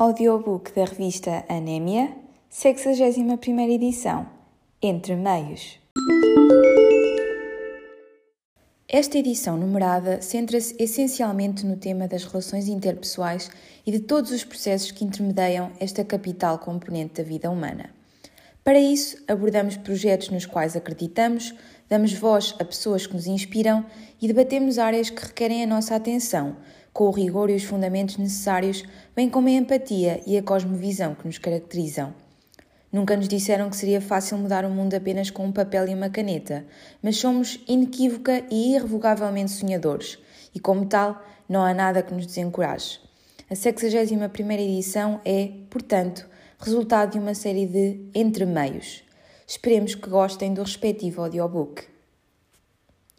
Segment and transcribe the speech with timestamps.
[0.00, 2.16] Audiobook da revista Anémia,
[2.48, 4.26] 61 edição,
[4.80, 5.78] Entre Meios.
[8.88, 13.50] Esta edição numerada centra-se essencialmente no tema das relações interpessoais
[13.86, 17.90] e de todos os processos que intermediam esta capital componente da vida humana.
[18.64, 21.54] Para isso, abordamos projetos nos quais acreditamos,
[21.90, 23.84] damos voz a pessoas que nos inspiram
[24.18, 26.56] e debatemos áreas que requerem a nossa atenção,
[26.92, 31.26] com o rigor e os fundamentos necessários, bem como a empatia e a cosmovisão que
[31.26, 32.14] nos caracterizam.
[32.92, 36.10] Nunca nos disseram que seria fácil mudar o mundo apenas com um papel e uma
[36.10, 36.66] caneta,
[37.00, 40.18] mas somos inequívoca e irrevogavelmente sonhadores,
[40.52, 43.00] e como tal, não há nada que nos desencoraje.
[43.48, 46.28] A 61 edição é, portanto,
[46.58, 49.04] resultado de uma série de entremeios.
[49.46, 51.84] Esperemos que gostem do respectivo audiobook.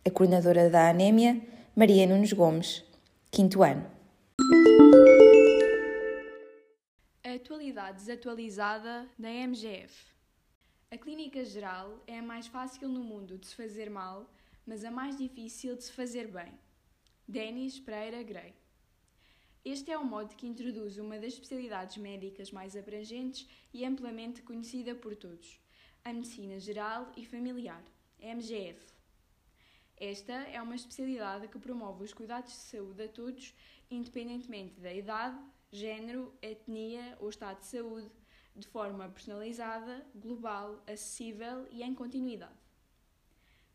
[0.06, 1.42] A coordenadora da Anémia,
[1.76, 2.84] Maria Nunes Gomes
[3.34, 3.90] quinto ano.
[7.24, 9.96] Atualidade desatualizada da MGF.
[10.92, 14.30] A clínica geral é a mais fácil no mundo de se fazer mal,
[14.68, 16.60] mas a mais difícil de se fazer bem.
[17.26, 18.54] Denis Pereira Grey.
[19.64, 24.94] Este é o modo que introduz uma das especialidades médicas mais abrangentes e amplamente conhecida
[24.94, 25.58] por todos,
[26.04, 27.82] a medicina geral e familiar,
[28.20, 28.91] MGF.
[30.02, 33.54] Esta é uma especialidade que promove os cuidados de saúde a todos,
[33.88, 35.40] independentemente da idade,
[35.72, 38.10] género, etnia ou estado de saúde,
[38.56, 42.58] de forma personalizada, global, acessível e em continuidade.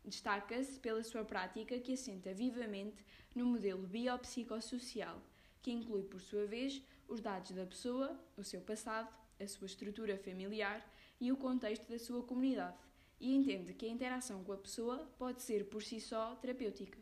[0.03, 5.23] Destaca-se pela sua prática que assenta vivamente no modelo biopsicossocial,
[5.61, 9.07] que inclui, por sua vez, os dados da pessoa, o seu passado,
[9.39, 10.85] a sua estrutura familiar
[11.21, 12.86] e o contexto da sua comunidade
[13.19, 16.97] e entende que a interação com a pessoa pode ser por si só terapêutica.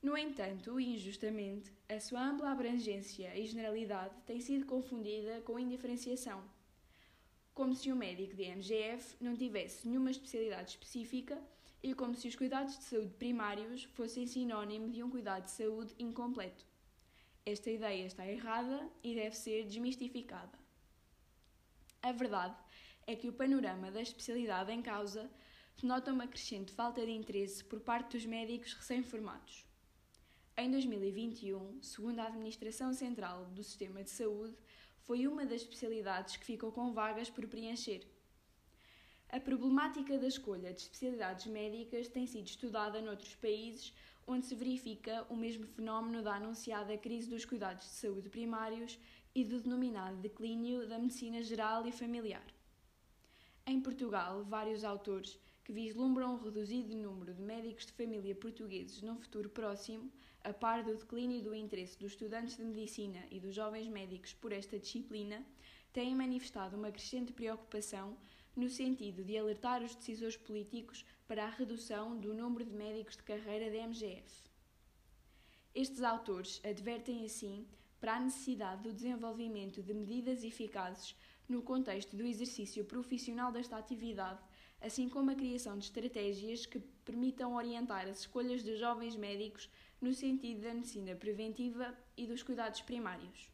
[0.00, 6.42] No entanto, e injustamente, a sua ampla abrangência e generalidade tem sido confundida com indiferenciação,
[7.52, 11.36] como se um médico de MGF não tivesse nenhuma especialidade específica
[11.82, 15.94] e como se os cuidados de saúde primários fossem sinónimo de um cuidado de saúde
[15.98, 16.64] incompleto.
[17.44, 20.56] Esta ideia está errada e deve ser desmistificada.
[22.00, 22.54] A verdade
[23.08, 25.30] é que o panorama da especialidade em causa
[25.80, 29.64] denota uma crescente falta de interesse por parte dos médicos recém-formados.
[30.54, 34.54] Em 2021, segundo a Administração Central do Sistema de Saúde,
[35.04, 38.06] foi uma das especialidades que ficou com vagas por preencher.
[39.30, 43.94] A problemática da escolha de especialidades médicas tem sido estudada noutros países
[44.26, 48.98] onde se verifica o mesmo fenómeno da anunciada crise dos cuidados de saúde primários
[49.34, 52.57] e do denominado declínio da medicina geral e familiar.
[53.70, 59.18] Em Portugal, vários autores que vislumbram um reduzido número de médicos de família portugueses num
[59.18, 60.10] futuro próximo,
[60.42, 64.52] a par do declínio do interesse dos estudantes de medicina e dos jovens médicos por
[64.52, 65.44] esta disciplina,
[65.92, 68.16] têm manifestado uma crescente preocupação
[68.56, 73.22] no sentido de alertar os decisores políticos para a redução do número de médicos de
[73.22, 74.44] carreira da MGF.
[75.74, 77.68] Estes autores advertem assim
[78.00, 81.14] para a necessidade do desenvolvimento de medidas eficazes
[81.48, 84.40] no contexto do exercício profissional desta atividade,
[84.80, 89.68] assim como a criação de estratégias que permitam orientar as escolhas de jovens médicos
[90.00, 93.50] no sentido da medicina preventiva e dos cuidados primários.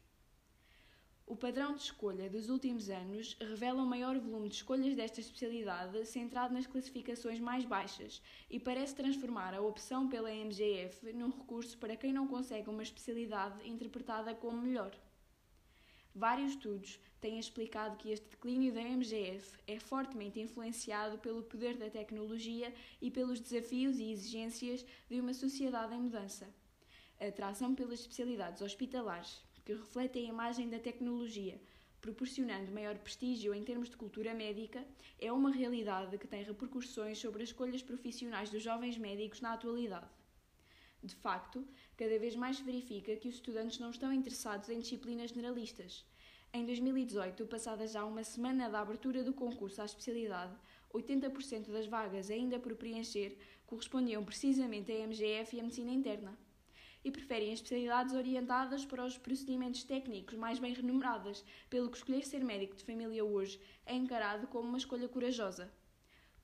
[1.27, 6.05] O padrão de escolha dos últimos anos revela um maior volume de escolhas desta especialidade
[6.05, 11.95] centrado nas classificações mais baixas e parece transformar a opção pela MGF num recurso para
[11.95, 14.95] quem não consegue uma especialidade interpretada como melhor.
[16.17, 21.89] Vários estudos têm explicado que este declínio da MGF é fortemente influenciado pelo poder da
[21.89, 26.47] tecnologia e pelos desafios e exigências de uma sociedade em mudança.
[27.19, 31.59] A atração pelas especialidades hospitalares, que refletem a imagem da tecnologia,
[31.99, 34.87] proporcionando maior prestígio em termos de cultura médica,
[35.19, 40.07] é uma realidade que tem repercussões sobre as escolhas profissionais dos jovens médicos na atualidade.
[41.05, 41.63] De facto,
[41.95, 46.03] cada vez mais se verifica que os estudantes não estão interessados em disciplinas generalistas.
[46.51, 50.55] Em 2018, passada já uma semana da abertura do concurso à especialidade,
[50.91, 53.37] 80% das vagas ainda por preencher
[53.67, 56.35] correspondiam precisamente à MGF e à medicina interna.
[57.03, 62.43] E preferem especialidades orientadas para os procedimentos técnicos mais bem remuneradas, pelo que escolher ser
[62.43, 65.71] médico de família hoje é encarado como uma escolha corajosa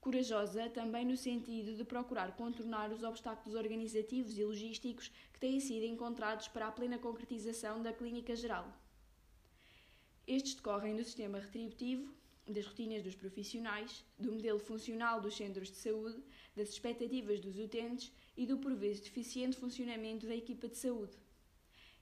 [0.01, 5.85] corajosa também no sentido de procurar contornar os obstáculos organizativos e logísticos que têm sido
[5.85, 8.67] encontrados para a plena concretização da clínica geral.
[10.27, 12.11] Estes decorrem do sistema retributivo,
[12.47, 16.23] das rotinas dos profissionais, do modelo funcional dos centros de saúde,
[16.55, 21.15] das expectativas dos utentes e do por vezes deficiente funcionamento da equipa de saúde.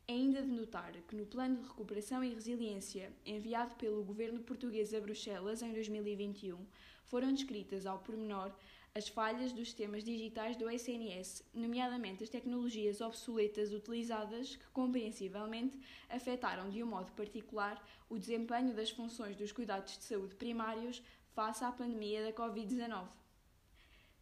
[0.07, 4.93] É ainda de notar que no Plano de Recuperação e Resiliência enviado pelo governo português
[4.93, 6.65] a Bruxelas em 2021
[7.09, 8.53] foram descritas ao pormenor
[8.95, 15.79] as falhas dos sistemas digitais do SNS, nomeadamente as tecnologias obsoletas utilizadas que, compreensivelmente,
[16.09, 21.03] afetaram de um modo particular o desempenho das funções dos cuidados de saúde primários
[21.35, 23.07] face à pandemia da Covid-19.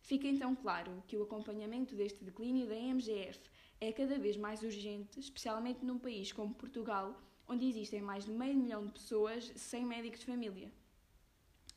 [0.01, 3.39] Fica então claro que o acompanhamento deste declínio da MGF
[3.79, 8.55] é cada vez mais urgente, especialmente num país como Portugal, onde existem mais de meio
[8.55, 10.71] milhão de pessoas sem médico de família.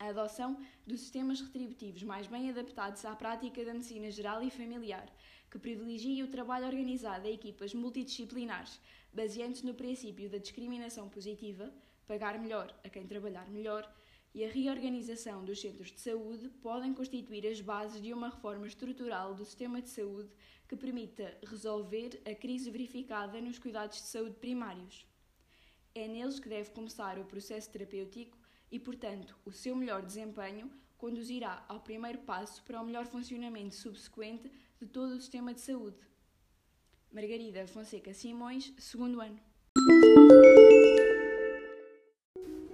[0.00, 5.06] A adoção dos sistemas retributivos mais bem adaptados à prática da medicina geral e familiar,
[5.50, 8.81] que privilegia o trabalho organizado em equipas multidisciplinares,
[9.12, 11.70] baseando-se no princípio da discriminação positiva,
[12.06, 13.94] pagar melhor a quem trabalhar melhor,
[14.35, 19.35] e a reorganização dos centros de saúde podem constituir as bases de uma reforma estrutural
[19.35, 20.31] do sistema de saúde
[20.67, 25.05] que permita resolver a crise verificada nos cuidados de saúde primários.
[25.94, 28.39] É neles que deve começar o processo terapêutico
[28.70, 34.50] e, portanto, o seu melhor desempenho conduzirá ao primeiro passo para o melhor funcionamento subsequente
[34.81, 35.96] de todo o sistema de saúde.
[37.12, 39.38] Margarida Fonseca Simões, segundo ano.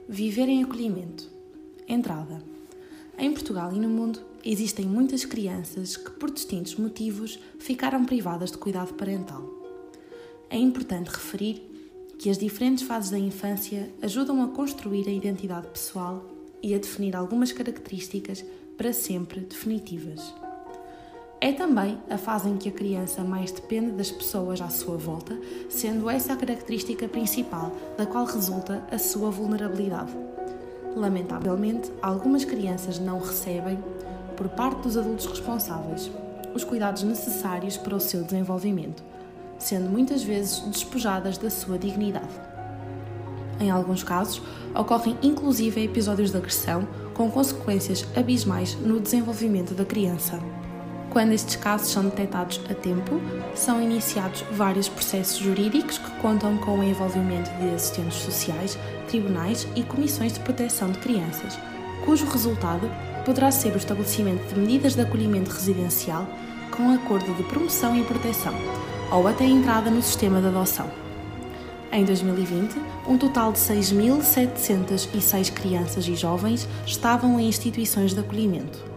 [0.08, 1.30] Viver em acolhimento.
[1.88, 2.42] Entrada.
[3.18, 8.58] Em Portugal e no mundo existem muitas crianças que, por distintos motivos, ficaram privadas de
[8.58, 9.42] cuidado parental.
[10.50, 11.75] É importante referir
[12.18, 16.24] que as diferentes fases da infância ajudam a construir a identidade pessoal
[16.62, 18.44] e a definir algumas características
[18.76, 20.34] para sempre definitivas.
[21.38, 25.38] É também a fase em que a criança mais depende das pessoas à sua volta,
[25.68, 30.12] sendo essa a característica principal da qual resulta a sua vulnerabilidade.
[30.96, 33.78] Lamentavelmente, algumas crianças não recebem,
[34.34, 36.10] por parte dos adultos responsáveis,
[36.54, 39.04] os cuidados necessários para o seu desenvolvimento,
[39.58, 42.28] sendo muitas vezes despojadas da sua dignidade.
[43.58, 44.42] Em alguns casos,
[44.74, 50.38] ocorrem inclusive episódios de agressão com consequências abismais no desenvolvimento da criança.
[51.10, 53.18] Quando estes casos são detectados a tempo,
[53.54, 58.78] são iniciados vários processos jurídicos que contam com o envolvimento de assistentes sociais,
[59.08, 61.58] tribunais e comissões de proteção de crianças,
[62.04, 62.90] cujo resultado
[63.24, 66.26] poderá ser o estabelecimento de medidas de acolhimento residencial
[66.70, 68.52] com acordo de promoção e proteção,
[69.10, 70.90] ou até a entrada no sistema de adoção.
[71.92, 72.76] Em 2020,
[73.08, 78.96] um total de 6.706 crianças e jovens estavam em instituições de acolhimento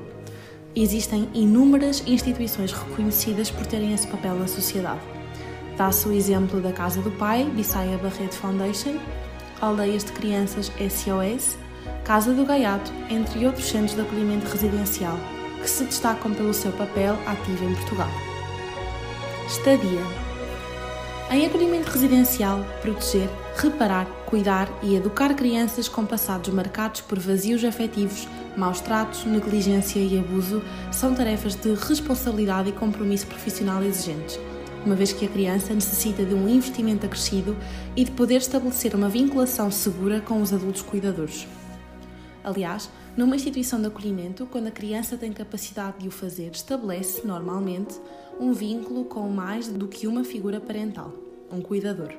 [0.76, 5.02] existem inúmeras instituições reconhecidas por terem esse papel na sociedade.
[5.78, 8.98] Dá-se o exemplo da Casa do Pai, Bissaia Barreto Foundation,
[9.62, 11.58] Aldeias de Crianças SOS,
[12.04, 15.18] Casa do Gaiato, entre outros centros de acolhimento residencial,
[15.62, 18.29] que se destacam pelo seu papel ativo em Portugal.
[19.50, 20.04] Estadia.
[21.31, 28.28] Em acolhimento residencial, proteger, reparar, cuidar e educar crianças com passados marcados por vazios afetivos
[28.56, 30.62] maus tratos, negligência e abuso
[30.92, 34.40] são tarefas de responsabilidade e compromisso profissional exigentes,
[34.86, 37.57] uma vez que a criança necessita de um investimento acrescido
[37.95, 41.48] e de poder estabelecer uma vinculação segura com os adultos cuidadores.
[42.44, 42.88] Aliás,
[43.18, 48.00] numa instituição de acolhimento, quando a criança tem capacidade de o fazer, estabelece, normalmente,
[48.40, 51.14] um vínculo com mais do que uma figura parental,
[51.52, 52.14] um cuidador.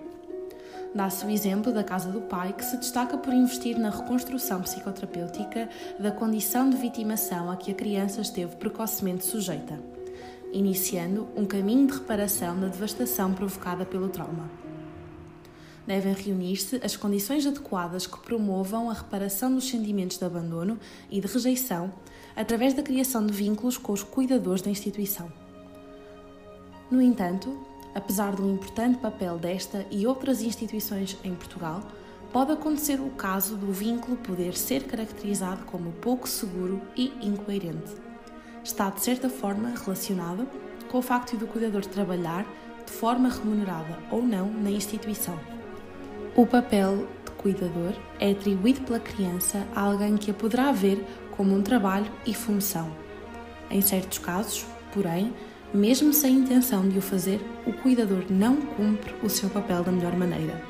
[0.95, 5.69] Dá-se o exemplo da Casa do Pai, que se destaca por investir na reconstrução psicoterapêutica
[5.99, 9.81] da condição de vitimação a que a criança esteve precocemente sujeita,
[10.53, 14.51] iniciando um caminho de reparação da devastação provocada pelo trauma.
[15.87, 20.79] Devem reunir-se as condições adequadas que promovam a reparação dos sentimentos de abandono
[21.11, 21.93] e de rejeição
[22.37, 25.33] através da criação de vínculos com os cuidadores da instituição.
[26.91, 27.57] No entanto,
[27.95, 31.83] apesar do importante papel desta e outras instituições em Portugal,
[32.33, 37.95] pode acontecer o caso do vínculo poder ser caracterizado como pouco seguro e incoerente.
[38.65, 40.49] Está, de certa forma, relacionado
[40.91, 42.45] com o facto do cuidador trabalhar
[42.85, 45.39] de forma remunerada ou não na instituição.
[46.37, 51.05] O papel de cuidador é atribuído pela criança a alguém que a poderá ver
[51.37, 52.91] como um trabalho e função.
[53.71, 55.33] Em certos casos, porém,
[55.73, 60.17] mesmo sem intenção de o fazer, o cuidador não cumpre o seu papel da melhor
[60.17, 60.61] maneira.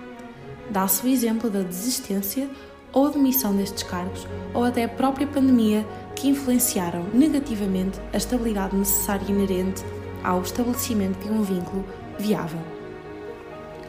[0.70, 2.48] Dá-se o exemplo da desistência
[2.92, 9.24] ou demissão destes cargos, ou até a própria pandemia, que influenciaram negativamente a estabilidade necessária
[9.26, 9.82] e inerente
[10.22, 11.84] ao estabelecimento de um vínculo
[12.18, 12.60] viável.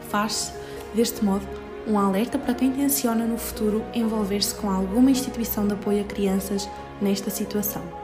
[0.08, 0.52] Faz-se,
[0.94, 1.46] deste modo,
[1.86, 6.68] um alerta para quem tenciona no futuro envolver-se com alguma instituição de apoio a crianças
[7.00, 8.01] nesta situação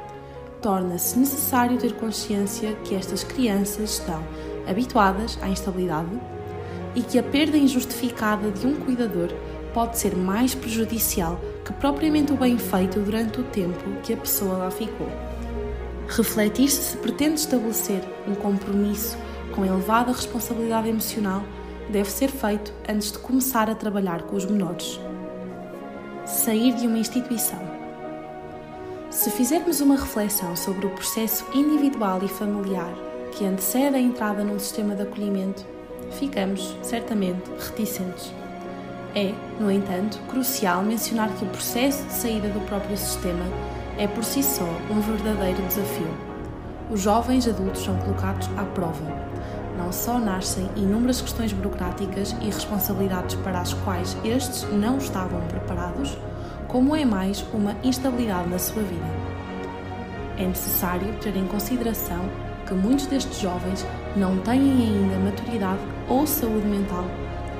[0.60, 4.22] torna-se necessário ter consciência que estas crianças estão
[4.68, 6.10] habituadas à instabilidade
[6.94, 9.28] e que a perda injustificada de um cuidador
[9.72, 14.56] pode ser mais prejudicial que propriamente o bem feito durante o tempo que a pessoa
[14.58, 15.08] lá ficou.
[16.08, 19.16] Refletir-se se pretende estabelecer um compromisso
[19.54, 21.42] com elevada responsabilidade emocional
[21.90, 25.00] deve ser feito antes de começar a trabalhar com os menores.
[26.24, 27.67] Sair de uma instituição.
[29.10, 32.92] Se fizermos uma reflexão sobre o processo individual e familiar
[33.32, 35.64] que antecede a entrada num sistema de acolhimento,
[36.10, 38.32] ficamos, certamente, reticentes.
[39.14, 43.44] É, no entanto, crucial mencionar que o processo de saída do próprio sistema
[43.96, 46.14] é por si só um verdadeiro desafio.
[46.90, 49.28] Os jovens adultos são colocados à prova.
[49.78, 56.18] Não só nascem inúmeras questões burocráticas e responsabilidades para as quais estes não estavam preparados,
[56.68, 59.06] como é mais uma instabilidade na sua vida.
[60.36, 62.28] É necessário ter em consideração
[62.66, 67.06] que muitos destes jovens não têm ainda maturidade ou saúde mental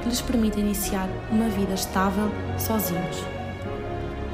[0.02, 3.24] que lhes permita iniciar uma vida estável sozinhos.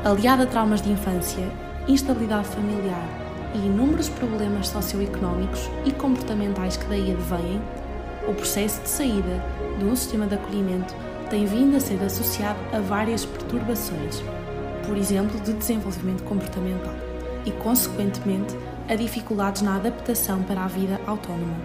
[0.05, 1.49] Aliada a traumas de infância,
[1.87, 3.09] instabilidade familiar
[3.55, 7.63] e inúmeros problemas socioeconómicos e comportamentais que daí advêm,
[8.27, 9.45] o processo de saída
[9.79, 10.95] de um sistema de acolhimento
[11.31, 14.23] tem vindo a ser associado a várias perturbações,
[14.87, 16.95] por exemplo, de desenvolvimento comportamental
[17.45, 18.57] e, consequentemente,
[18.89, 21.57] a dificuldades na adaptação para a vida autónoma.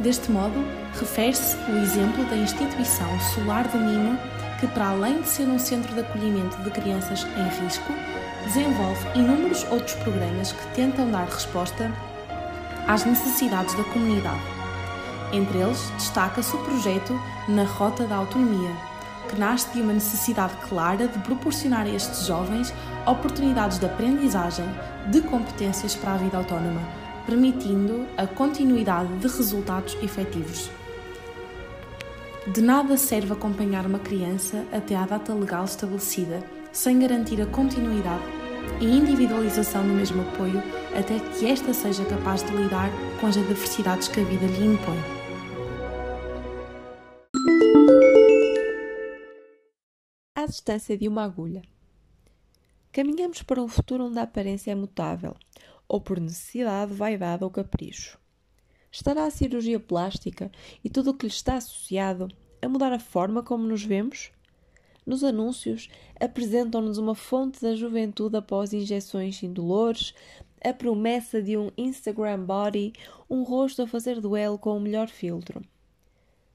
[0.00, 0.64] Deste modo,
[0.98, 4.18] refere-se o exemplo da instituição Solar do Minho,
[4.60, 7.92] que, para além de ser um centro de acolhimento de crianças em risco,
[8.44, 11.92] desenvolve inúmeros outros programas que tentam dar resposta
[12.86, 14.40] às necessidades da comunidade.
[15.32, 18.70] Entre eles, destaca-se o projeto Na Rota da Autonomia,
[19.28, 22.72] que nasce de uma necessidade clara de proporcionar a estes jovens
[23.06, 24.66] oportunidades de aprendizagem
[25.10, 26.80] de competências para a vida autónoma,
[27.26, 30.70] permitindo a continuidade de resultados efetivos.
[32.46, 36.42] De nada serve acompanhar uma criança até à data legal estabelecida,
[36.72, 38.22] sem garantir a continuidade
[38.80, 40.62] e individualização do mesmo apoio
[40.98, 45.17] até que esta seja capaz de lidar com as adversidades que a vida lhe impõe.
[50.58, 51.62] Distância de uma agulha.
[52.90, 55.36] Caminhamos para um futuro onde a aparência é mutável,
[55.86, 58.18] ou por necessidade, vaidade ou capricho.
[58.90, 60.50] Estará a cirurgia plástica
[60.82, 62.28] e tudo o que lhe está associado
[62.60, 64.32] a mudar a forma como nos vemos?
[65.06, 65.88] Nos anúncios,
[66.20, 70.12] apresentam-nos uma fonte da juventude após injeções indolores,
[70.62, 72.92] a promessa de um Instagram body,
[73.30, 75.62] um rosto a fazer duelo com o melhor filtro.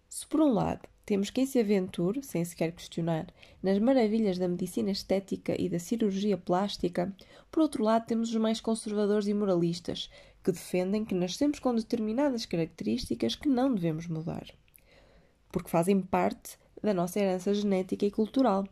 [0.10, 3.27] Se por um lado temos quem se aventure, sem sequer questionar,
[3.62, 7.13] nas maravilhas da medicina estética e da cirurgia plástica,
[7.51, 10.10] por outro lado temos os mais conservadores e moralistas,
[10.43, 14.45] que defendem que nascemos com determinadas características que não devemos mudar,
[15.51, 18.65] porque fazem parte da nossa herança genética e cultural,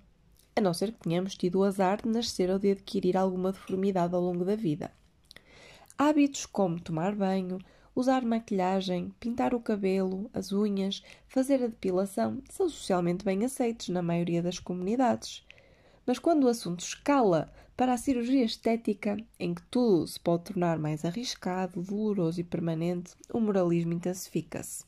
[0.56, 4.14] a não ser que tenhamos tido o azar de nascer ou de adquirir alguma deformidade
[4.16, 4.92] ao longo da vida.
[5.98, 7.60] Hábitos como tomar banho,
[7.96, 14.02] usar maquilhagem, pintar o cabelo, as unhas, fazer a depilação são socialmente bem aceitos na
[14.02, 15.46] maioria das comunidades.
[16.06, 20.78] Mas quando o assunto escala para a cirurgia estética, em que tudo se pode tornar
[20.78, 24.86] mais arriscado, doloroso e permanente, o moralismo intensifica-se.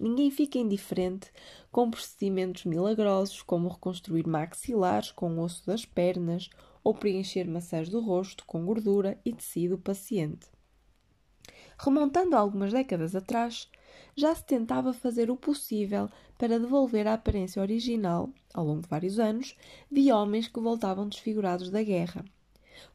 [0.00, 1.30] Ninguém fica indiferente
[1.70, 6.50] com procedimentos milagrosos, como reconstruir maxilares com osso das pernas
[6.82, 10.53] ou preencher maçãs do rosto com gordura e tecido paciente.
[11.78, 13.68] Remontando algumas décadas atrás,
[14.16, 19.18] já se tentava fazer o possível para devolver a aparência original, ao longo de vários
[19.18, 19.56] anos,
[19.90, 22.24] de homens que voltavam desfigurados da guerra.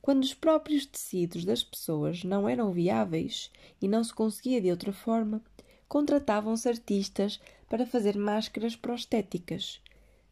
[0.02, 4.94] Quando os próprios tecidos das pessoas não eram viáveis e não se conseguia de outra
[4.94, 5.42] forma,
[5.88, 9.82] contratavam-se artistas para fazer máscaras prostéticas.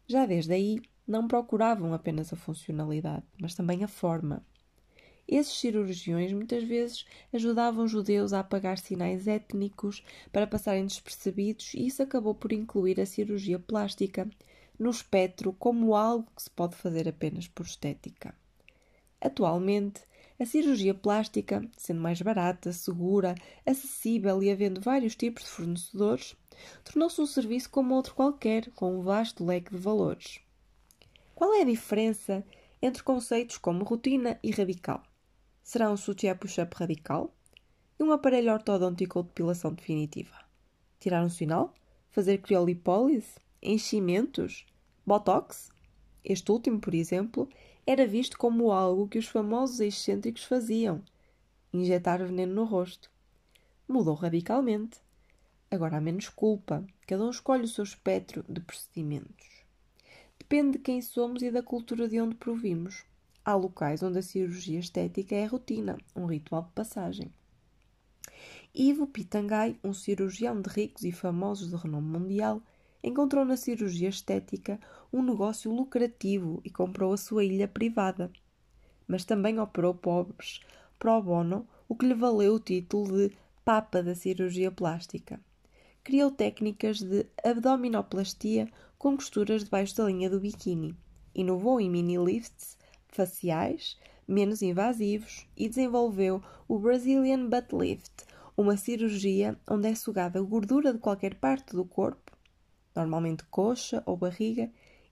[0.06, 4.42] Já desde aí, não procuravam apenas a funcionalidade, mas também a forma.
[5.28, 12.02] Esses cirurgiões muitas vezes ajudavam judeus a apagar sinais étnicos para passarem despercebidos, e isso
[12.02, 14.26] acabou por incluir a cirurgia plástica
[14.78, 18.34] no espectro como algo que se pode fazer apenas por estética.
[19.20, 20.00] Atualmente,
[20.40, 23.34] a cirurgia plástica, sendo mais barata, segura,
[23.66, 26.36] acessível e havendo vários tipos de fornecedores,
[26.84, 30.40] tornou-se um serviço como outro qualquer, com um vasto leque de valores.
[31.34, 32.42] Qual é a diferença
[32.80, 35.02] entre conceitos como rotina e radical?
[35.70, 37.30] Será um sutiã push-up radical?
[38.00, 40.34] E um aparelho ortodôntico ou depilação definitiva?
[40.98, 41.74] Tirar um sinal?
[42.10, 43.34] Fazer criolipólise?
[43.60, 44.64] Enchimentos?
[45.04, 45.70] Botox?
[46.24, 47.50] Este último, por exemplo,
[47.86, 51.02] era visto como algo que os famosos excêntricos faziam:
[51.70, 53.10] injetar veneno no rosto.
[53.86, 54.98] Mudou radicalmente.
[55.70, 59.66] Agora há menos culpa, cada um escolhe o seu espectro de procedimentos.
[60.38, 63.04] Depende de quem somos e da cultura de onde provimos.
[63.48, 67.32] Há locais onde a cirurgia estética é rotina, um ritual de passagem.
[68.74, 72.60] Ivo Pitangai, um cirurgião de ricos e famosos de renome mundial,
[73.02, 74.78] encontrou na cirurgia estética
[75.10, 78.30] um negócio lucrativo e comprou a sua ilha privada.
[79.06, 80.60] Mas também operou pobres
[80.98, 85.40] pro bono, o que lhe valeu o título de Papa da Cirurgia Plástica.
[86.04, 90.94] Criou técnicas de abdominoplastia com costuras debaixo da linha do biquíni.
[91.34, 92.76] Inovou em mini lifts
[93.18, 93.98] faciais
[94.28, 98.12] menos invasivos e desenvolveu o Brazilian Butt Lift,
[98.56, 102.30] uma cirurgia onde é sugada gordura de qualquer parte do corpo,
[102.94, 104.70] normalmente coxa ou barriga,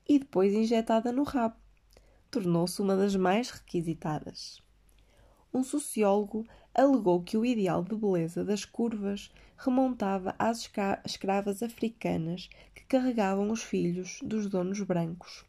[0.08, 1.56] e depois injetada no rabo.
[2.30, 4.62] Tornou-se uma das mais requisitadas.
[5.52, 10.70] Um sociólogo alegou que o ideal de beleza das curvas remontava às
[11.04, 15.44] escravas africanas que carregavam os filhos dos donos brancos,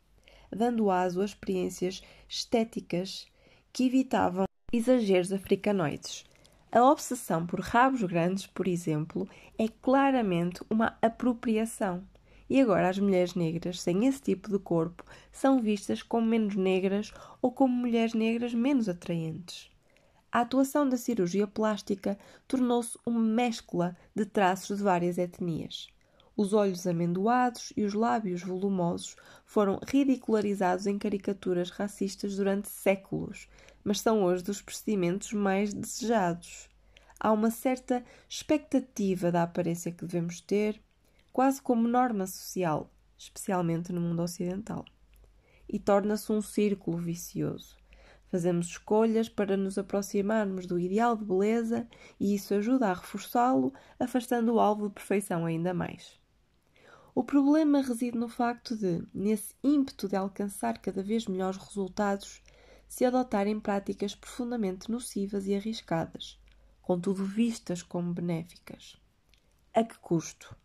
[0.51, 3.27] dando aso a experiências estéticas
[3.71, 6.25] que evitavam exageros africanoides.
[6.71, 9.27] A obsessão por rabos grandes, por exemplo,
[9.57, 12.03] é claramente uma apropriação.
[12.49, 17.13] E agora as mulheres negras sem esse tipo de corpo são vistas como menos negras
[17.41, 19.69] ou como mulheres negras menos atraentes.
[20.31, 25.87] A atuação da cirurgia plástica tornou-se uma mescla de traços de várias etnias.
[26.39, 33.50] Os olhos amendoados e os lábios volumosos foram ridicularizados em caricaturas racistas durante séculos,
[33.84, 36.70] mas são hoje dos procedimentos mais desejados.
[37.20, 40.79] Há uma certa expectativa da aparência que devemos ter,
[41.34, 44.86] quase como norma social, especialmente no mundo ocidental.
[45.67, 47.75] E torna-se um círculo vicioso.
[48.29, 51.88] Fazemos escolhas para nos aproximarmos do ideal de beleza
[52.20, 56.20] e isso ajuda a reforçá-lo, afastando o alvo de perfeição ainda mais.
[57.17, 62.43] O problema reside no facto de, nesse ímpeto de alcançar cada vez melhores resultados,
[62.88, 66.39] se adotarem práticas profundamente nocivas e arriscadas,
[66.80, 69.01] contudo vistas como benéficas.
[69.73, 70.56] A que custo?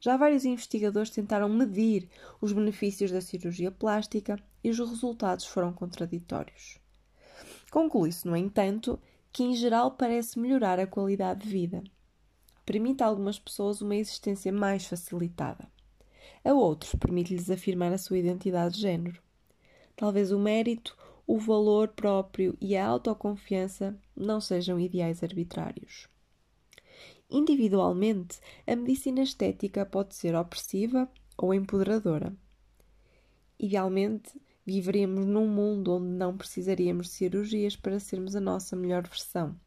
[0.00, 2.08] Já vários investigadores tentaram medir
[2.40, 6.78] os benefícios da cirurgia plástica e os resultados foram contraditórios.
[7.70, 8.98] Conclui-se, no entanto,
[9.30, 11.84] que em geral parece melhorar a qualidade de vida.
[12.70, 15.68] Permite a algumas pessoas uma existência mais facilitada.
[16.44, 19.20] A outros permite-lhes afirmar a sua identidade de género.
[19.96, 26.06] Talvez o mérito, o valor próprio e a autoconfiança não sejam ideais arbitrários.
[27.28, 32.32] Individualmente, a medicina estética pode ser opressiva ou empoderadora.
[33.58, 39.58] Idealmente, viveremos num mundo onde não precisaríamos de cirurgias para sermos a nossa melhor versão.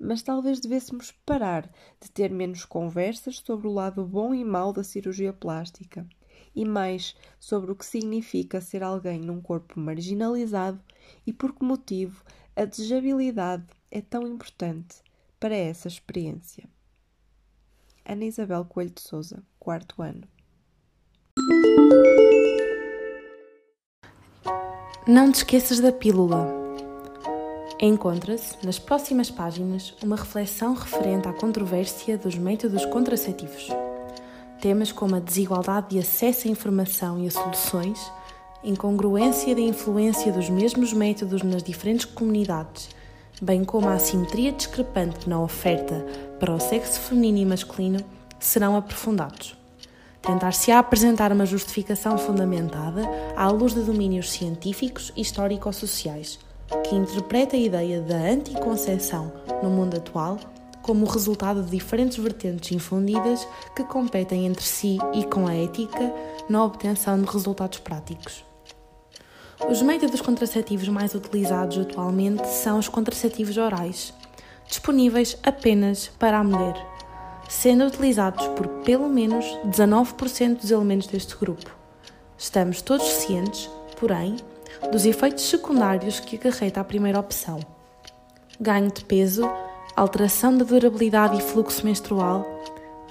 [0.00, 4.82] Mas talvez devêssemos parar de ter menos conversas sobre o lado bom e mau da
[4.82, 6.08] cirurgia plástica
[6.54, 10.80] e mais sobre o que significa ser alguém num corpo marginalizado
[11.26, 12.24] e por que motivo
[12.56, 14.96] a desejabilidade é tão importante
[15.38, 16.68] para essa experiência.
[18.04, 20.26] Ana Isabel Coelho de Souza, quarto ano.
[25.06, 26.59] Não te esqueças da pílula.
[27.80, 33.68] Encontra-se, nas próximas páginas, uma reflexão referente à controvérsia dos métodos contraceptivos.
[34.60, 38.12] Temas como a desigualdade de acesso à informação e a soluções,
[38.62, 42.90] incongruência da influência dos mesmos métodos nas diferentes comunidades
[43.40, 46.04] bem como a assimetria discrepante na oferta
[46.38, 48.00] para o sexo feminino e masculino,
[48.38, 49.56] serão aprofundados.
[50.20, 53.02] Tentar-se-á apresentar uma justificação fundamentada
[53.34, 56.38] à luz de domínios científicos e histórico-sociais,
[56.84, 60.38] que interpreta a ideia da anticoncepção no mundo atual
[60.82, 66.12] como resultado de diferentes vertentes infundidas que competem entre si e com a ética
[66.48, 68.44] na obtenção de resultados práticos.
[69.68, 74.14] Os métodos contraceptivos mais utilizados atualmente são os contraceptivos orais,
[74.66, 76.74] disponíveis apenas para a mulher,
[77.48, 81.70] sendo utilizados por pelo menos 19% dos elementos deste grupo.
[82.38, 84.36] Estamos todos cientes, porém,
[84.90, 87.60] dos efeitos secundários que acarreta a primeira opção:
[88.60, 89.48] ganho de peso,
[89.96, 92.46] alteração da durabilidade e fluxo menstrual,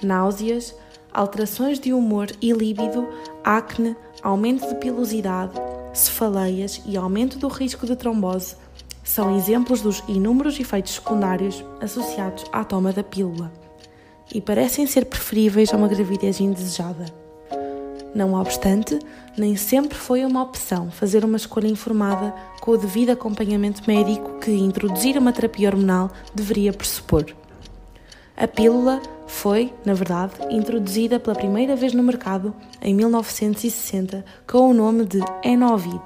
[0.02, 0.74] náuseas,
[1.12, 3.08] alterações de humor e líbido,
[3.44, 5.54] acne, aumento de pilosidade
[5.92, 8.56] cefaleias e aumento do risco de trombose
[9.02, 13.50] são exemplos dos inúmeros efeitos secundários associados à toma da pílula
[14.32, 17.06] e parecem ser preferíveis a uma gravidez indesejada.
[18.14, 18.98] Não obstante,
[19.40, 24.50] nem sempre foi uma opção fazer uma escolha informada com o devido acompanhamento médico que
[24.50, 27.24] introduzir uma terapia hormonal deveria pressupor.
[28.36, 34.74] A pílula foi, na verdade, introduzida pela primeira vez no mercado em 1960 com o
[34.74, 36.00] nome de Enovid,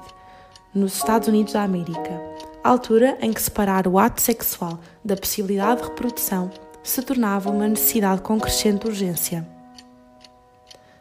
[0.73, 2.21] nos Estados Unidos da América,
[2.63, 6.49] altura em que separar o ato sexual da possibilidade de reprodução
[6.81, 9.45] se tornava uma necessidade com crescente urgência.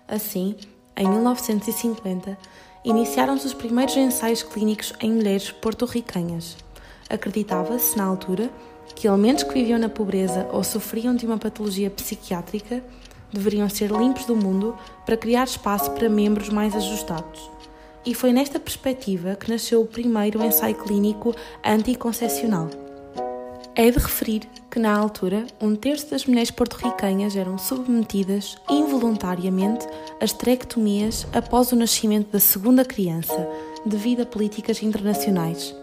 [0.08, 0.56] Assim,
[0.96, 2.38] em 1950,
[2.84, 6.56] iniciaram-se os primeiros ensaios clínicos em mulheres porto-ricanhas.
[7.08, 8.50] Acreditava-se, na altura,
[8.94, 12.82] que elementos que viviam na pobreza ou sofriam de uma patologia psiquiátrica
[13.32, 17.50] deveriam ser limpos do mundo para criar espaço para membros mais ajustados.
[18.06, 22.83] E foi nesta perspectiva que nasceu o primeiro ensaio clínico anticoncepcional.
[23.76, 29.84] É de referir que, na altura, um terço das mulheres porto-ricanhas eram submetidas involuntariamente
[30.20, 33.34] a esterectomias após o nascimento da segunda criança,
[33.84, 35.74] devido a políticas internacionais.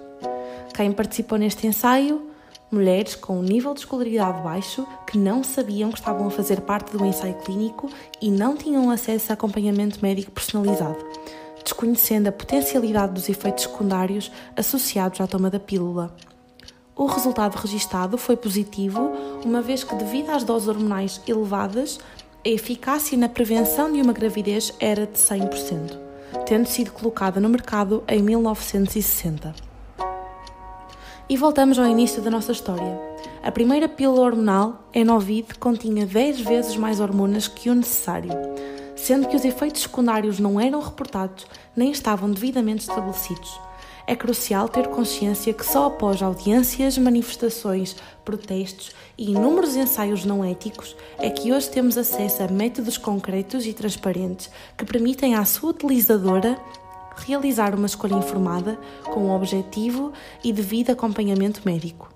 [0.73, 2.32] Quem participou neste ensaio
[2.71, 6.95] mulheres com um nível de escolaridade baixo que não sabiam que estavam a fazer parte
[6.95, 7.89] do ensaio clínico
[8.21, 10.97] e não tinham acesso a acompanhamento médico personalizado,
[11.62, 16.15] desconhecendo a potencialidade dos efeitos secundários associados à toma da pílula.
[17.01, 19.11] O resultado registado foi positivo,
[19.43, 21.99] uma vez que, devido às doses hormonais elevadas,
[22.45, 25.97] a eficácia na prevenção de uma gravidez era de 100%,
[26.45, 29.55] tendo sido colocada no mercado em 1960.
[31.27, 33.01] E voltamos ao início da nossa história.
[33.41, 38.31] A primeira pílula hormonal, Enovid, continha 10 vezes mais hormonas que o necessário,
[38.95, 43.59] sendo que os efeitos secundários não eram reportados nem estavam devidamente estabelecidos.
[44.07, 50.95] É crucial ter consciência que só após audiências, manifestações, protestos e inúmeros ensaios não éticos
[51.17, 56.57] é que hoje temos acesso a métodos concretos e transparentes que permitem à sua utilizadora
[57.17, 60.11] realizar uma escolha informada, com um objetivo
[60.43, 62.09] e devido acompanhamento médico.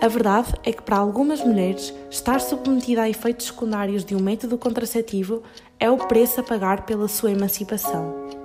[0.00, 4.58] A verdade é que, para algumas mulheres, estar submetida a efeitos secundários de um método
[4.58, 5.42] contraceptivo
[5.80, 8.43] é o preço a pagar pela sua emancipação.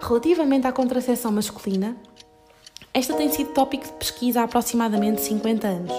[0.00, 1.96] Relativamente à contracepção masculina,
[2.92, 5.92] esta tem sido tópico de pesquisa há aproximadamente 50 anos.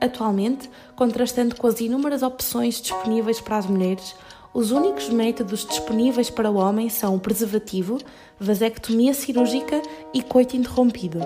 [0.00, 4.14] Atualmente, contrastando com as inúmeras opções disponíveis para as mulheres,
[4.52, 7.98] os únicos métodos disponíveis para o homem são o preservativo,
[8.40, 9.82] vasectomia cirúrgica
[10.14, 11.20] e coito interrompido.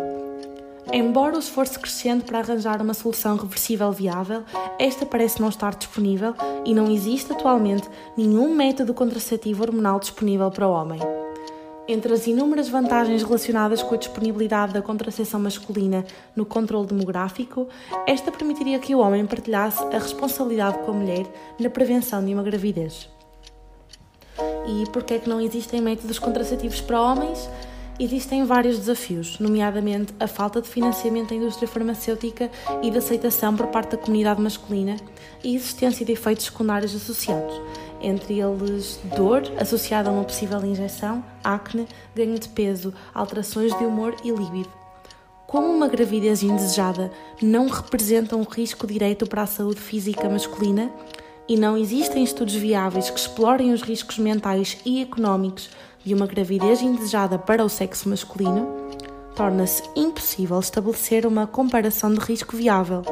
[0.93, 4.43] Embora o esforço crescente para arranjar uma solução reversível viável,
[4.79, 10.67] esta parece não estar disponível e não existe atualmente nenhum método contraceptivo hormonal disponível para
[10.67, 10.99] o homem.
[11.91, 16.05] Entre as inúmeras vantagens relacionadas com a disponibilidade da contracepção masculina
[16.37, 17.67] no controle demográfico,
[18.07, 21.27] esta permitiria que o homem partilhasse a responsabilidade com a mulher
[21.59, 23.09] na prevenção de uma gravidez.
[24.69, 27.51] E porquê é que não existem métodos contraceptivos para homens?
[27.99, 32.53] Existem vários desafios, nomeadamente a falta de financiamento da indústria farmacêutica
[32.85, 34.95] e de aceitação por parte da comunidade masculina
[35.43, 37.61] e existência de efeitos secundários associados,
[38.01, 44.15] entre eles dor associada a uma possível injeção, acne, ganho de peso, alterações de humor
[44.25, 44.71] e líbido.
[45.47, 47.11] Como uma gravidez indesejada
[47.43, 50.91] não representa um risco direto para a saúde física masculina,
[51.49, 55.69] e não existem estudos viáveis que explorem os riscos mentais e económicos
[56.05, 58.69] de uma gravidez indesejada para o sexo masculino,
[59.35, 63.03] torna-se impossível estabelecer uma comparação de risco viável,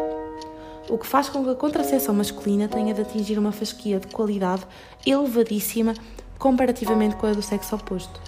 [0.89, 4.67] o que faz com que a contracepção masculina tenha de atingir uma fasquia de qualidade
[5.07, 5.95] elevadíssima
[6.39, 8.21] comparativamente com a do sexo oposto.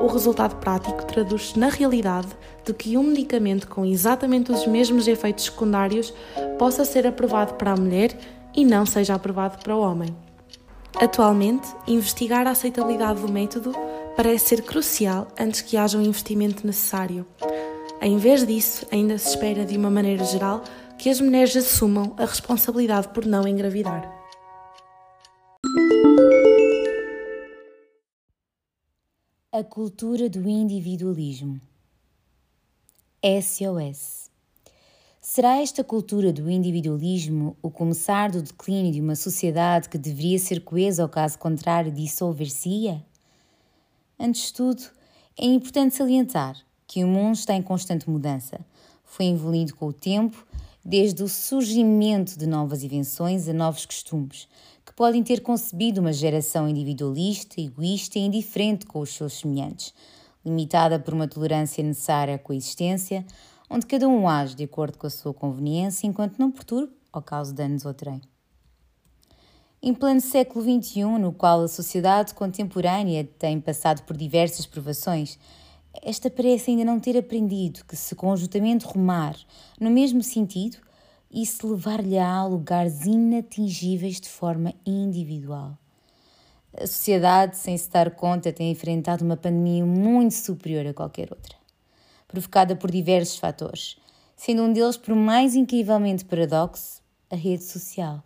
[0.00, 2.28] O resultado prático traduz-se na realidade
[2.64, 6.12] de que um medicamento com exatamente os mesmos efeitos secundários
[6.58, 8.16] possa ser aprovado para a mulher
[8.54, 10.14] e não seja aprovado para o homem.
[11.00, 13.72] Atualmente, investigar a aceitabilidade do método
[14.16, 17.24] parece ser crucial antes que haja o um investimento necessário.
[18.00, 20.62] Em vez disso, ainda se espera, de uma maneira geral,
[20.98, 24.12] que as mulheres assumam a responsabilidade por não engravidar.
[29.52, 31.60] A cultura do individualismo.
[33.22, 34.28] SOS
[35.20, 40.62] Será esta cultura do individualismo o começar do declínio de uma sociedade que deveria ser
[40.62, 43.04] coesa ou caso contrário dissolver-se-ia?
[44.18, 44.82] Antes de tudo,
[45.36, 46.56] é importante salientar
[46.86, 48.58] que o mundo está em constante mudança.
[49.04, 50.47] Foi evoluindo com o tempo,
[50.88, 54.48] desde o surgimento de novas invenções a novos costumes,
[54.86, 59.92] que podem ter concebido uma geração individualista, egoísta e indiferente com os seus semelhantes,
[60.42, 63.22] limitada por uma tolerância necessária à coexistência,
[63.68, 67.52] onde cada um age de acordo com a sua conveniência, enquanto não perturbe ou cause
[67.52, 68.22] danos ao trem.
[69.82, 75.38] Em pleno século XXI, no qual a sociedade contemporânea tem passado por diversas provações,
[76.02, 79.36] esta parece ainda não ter aprendido que, se conjuntamente rumar
[79.80, 80.78] no mesmo sentido,
[81.30, 85.76] isso levar-lhe-á a lugares inatingíveis de forma individual.
[86.72, 91.56] A sociedade, sem se dar conta, tem enfrentado uma pandemia muito superior a qualquer outra,
[92.26, 93.96] provocada por diversos fatores,
[94.36, 98.22] sendo um deles, por mais incrivelmente paradoxo, a rede social.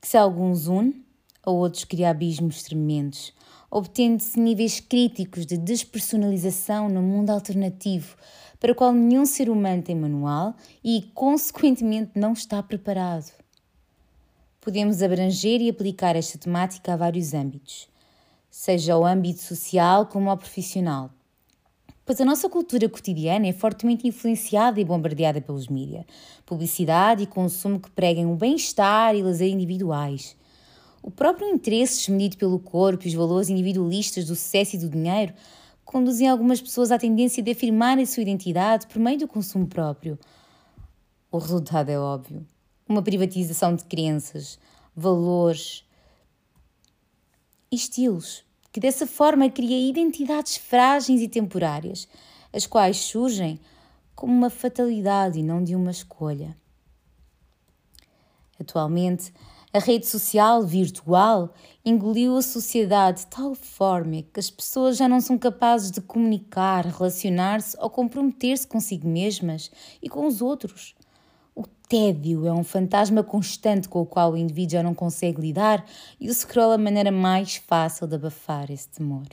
[0.00, 1.04] Que se alguns une,
[1.42, 3.32] a outros cria abismos tremendos,
[3.70, 8.16] obtendo-se níveis críticos de despersonalização no mundo alternativo,
[8.58, 13.32] para o qual nenhum ser humano tem manual e, consequentemente, não está preparado.
[14.60, 17.88] Podemos abranger e aplicar esta temática a vários âmbitos,
[18.50, 21.10] seja o âmbito social como ao profissional,
[22.04, 26.04] pois a nossa cultura cotidiana é fortemente influenciada e bombardeada pelos mídias,
[26.44, 30.36] publicidade e consumo que pregam o bem-estar e lazer individuais.
[31.02, 35.32] O próprio interesse medido pelo corpo e os valores individualistas do sucesso e do dinheiro
[35.84, 40.18] conduzem algumas pessoas à tendência de afirmar a sua identidade por meio do consumo próprio.
[41.30, 42.46] O resultado é óbvio:
[42.88, 44.58] uma privatização de crenças,
[44.94, 45.84] valores
[47.70, 52.08] e estilos, que dessa forma cria identidades frágeis e temporárias,
[52.52, 53.60] as quais surgem
[54.14, 56.56] como uma fatalidade e não de uma escolha.
[58.60, 59.32] Atualmente,
[59.72, 61.52] a rede social virtual
[61.84, 66.86] engoliu a sociedade de tal forma que as pessoas já não são capazes de comunicar,
[66.86, 69.70] relacionar-se ou comprometer-se consigo mesmas
[70.02, 70.94] e com os outros.
[71.54, 75.84] O tédio é um fantasma constante com o qual o indivíduo já não consegue lidar
[76.18, 79.26] e o scroll é a maneira mais fácil de abafar esse temor.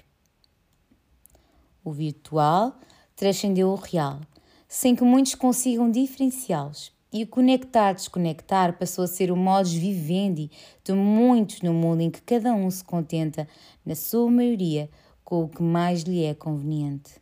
[1.82, 2.78] O virtual
[3.16, 4.20] transcendeu o real,
[4.68, 10.52] sem que muitos consigam diferenciá-los e o conectar-desconectar passou a ser o modus vivendi
[10.84, 13.48] de muitos no mundo em que cada um se contenta,
[13.86, 14.90] na sua maioria,
[15.24, 17.14] com o que mais lhe é conveniente.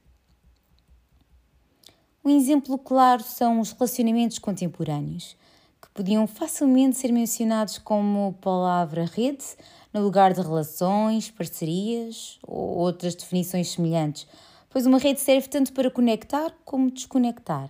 [2.25, 5.38] Um exemplo claro são os relacionamentos contemporâneos,
[5.79, 9.45] que podiam facilmente ser mencionados como palavra rede,
[9.93, 14.25] no lugar de relações, parcerias ou outras definições semelhantes,
[14.71, 17.69] pois uma rede serve tanto para conectar como desconectar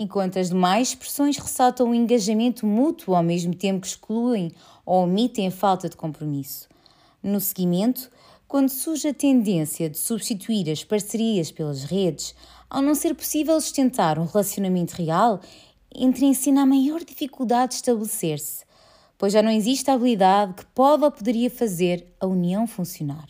[0.00, 4.50] enquanto as demais expressões ressaltam o engajamento mútuo ao mesmo tempo que excluem
[4.86, 6.66] ou omitem a falta de compromisso.
[7.22, 8.10] No seguimento,
[8.48, 12.34] quando surge a tendência de substituir as parcerias pelas redes,
[12.70, 15.38] ao não ser possível sustentar um relacionamento real,
[15.94, 18.64] entra em cena a maior dificuldade de estabelecer-se,
[19.18, 23.28] pois já não existe a habilidade que pode ou poderia fazer a união funcionar.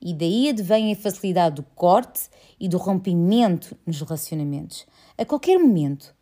[0.00, 4.86] E daí advém a facilidade do corte e do rompimento nos relacionamentos,
[5.22, 6.12] a qualquer momento,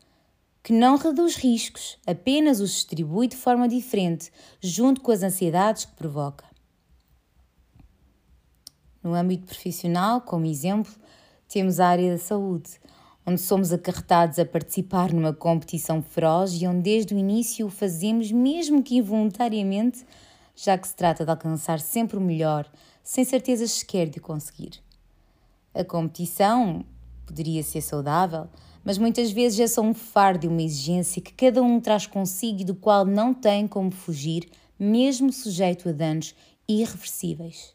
[0.63, 5.95] que não reduz riscos, apenas os distribui de forma diferente, junto com as ansiedades que
[5.95, 6.45] provoca.
[9.03, 10.93] No âmbito profissional, como exemplo,
[11.49, 12.79] temos a área da saúde,
[13.25, 18.31] onde somos acarretados a participar numa competição feroz e onde desde o início o fazemos,
[18.31, 20.05] mesmo que involuntariamente,
[20.55, 22.71] já que se trata de alcançar sempre o melhor,
[23.03, 24.73] sem certezas sequer de o conseguir.
[25.73, 26.85] A competição
[27.25, 28.47] poderia ser saudável,
[28.85, 32.61] mas muitas vezes é só um fardo e uma exigência que cada um traz consigo
[32.61, 36.35] e do qual não tem como fugir, mesmo sujeito a danos
[36.67, 37.75] irreversíveis.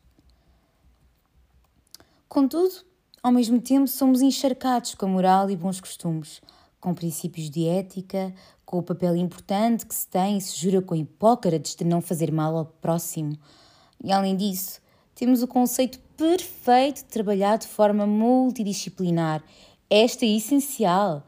[2.28, 2.74] Contudo,
[3.22, 6.42] ao mesmo tempo, somos encharcados com a moral e bons costumes,
[6.80, 8.34] com princípios de ética,
[8.66, 12.32] com o papel importante que se tem e se jura com Hipócrates de não fazer
[12.32, 13.38] mal ao próximo.
[14.04, 14.82] E além disso,
[15.14, 19.44] temos o conceito perfeito de trabalhar de forma multidisciplinar
[19.90, 21.26] esta é essencial,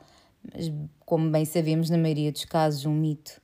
[0.52, 0.72] mas,
[1.06, 3.40] como bem sabemos, na maioria dos casos, um mito.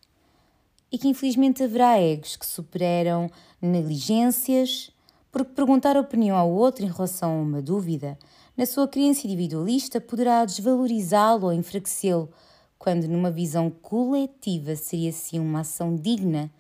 [0.92, 3.30] E que infelizmente haverá egos que superam
[3.62, 4.92] negligências,
[5.32, 8.18] porque perguntar opinião ao outro em relação a uma dúvida,
[8.56, 12.32] na sua crença individualista, poderá desvalorizá-lo ou enfraquecê-lo,
[12.78, 16.52] quando numa visão coletiva seria sim uma ação digna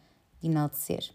[0.42, 1.12] de enaltecer.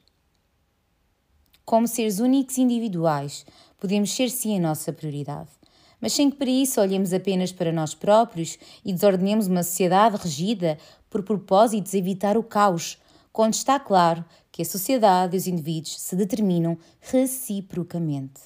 [1.65, 3.45] Como seres únicos e individuais,
[3.79, 5.58] podemos ser sim a nossa prioridade
[6.01, 10.79] mas sem que para isso olhemos apenas para nós próprios e desordenemos uma sociedade regida
[11.11, 12.99] por propósitos evitar o caos,
[13.33, 18.41] quando está claro que a sociedade e os indivíduos se determinam reciprocamente.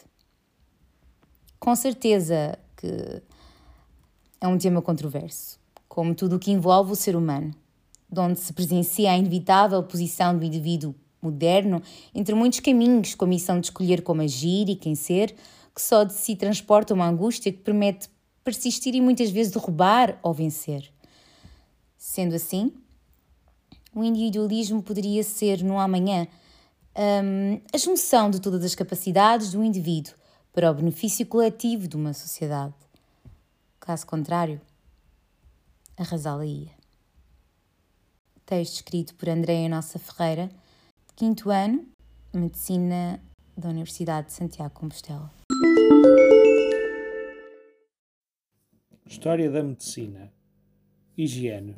[1.58, 3.22] Com certeza que
[4.40, 7.54] é um tema controverso, como tudo o que envolve o ser humano,
[8.14, 11.80] onde se presencia a inevitável posição do indivíduo moderno
[12.14, 15.34] entre muitos caminhos, com a missão de escolher como agir e quem ser,
[15.74, 18.08] que só de si transporta uma angústia que permite
[18.44, 20.92] persistir e muitas vezes derrubar ou vencer.
[21.96, 22.72] Sendo assim,
[23.94, 26.26] o individualismo poderia ser, no amanhã,
[26.96, 30.14] um, a junção de todas as capacidades do indivíduo
[30.52, 32.74] para o benefício coletivo de uma sociedade.
[33.80, 34.60] Caso contrário,
[35.96, 36.70] arrasá-la-ia.
[38.44, 40.50] texto escrito por Andréia Nossa Ferreira,
[41.16, 41.86] quinto ano,
[42.32, 43.22] Medicina
[43.56, 45.41] da Universidade de Santiago de Compostela.
[49.12, 50.32] História da medicina.
[51.18, 51.76] Higiene.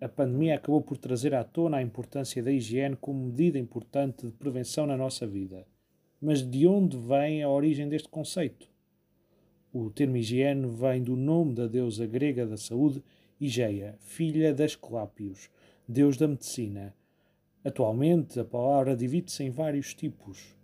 [0.00, 4.32] A pandemia acabou por trazer à tona a importância da higiene como medida importante de
[4.32, 5.66] prevenção na nossa vida.
[6.22, 8.68] Mas de onde vem a origem deste conceito?
[9.72, 13.02] O termo higiene vem do nome da deusa grega da saúde,
[13.40, 15.50] Igeia, filha de Asclepios,
[15.88, 16.94] deus da medicina.
[17.64, 20.56] Atualmente, a palavra divide-se em vários tipos: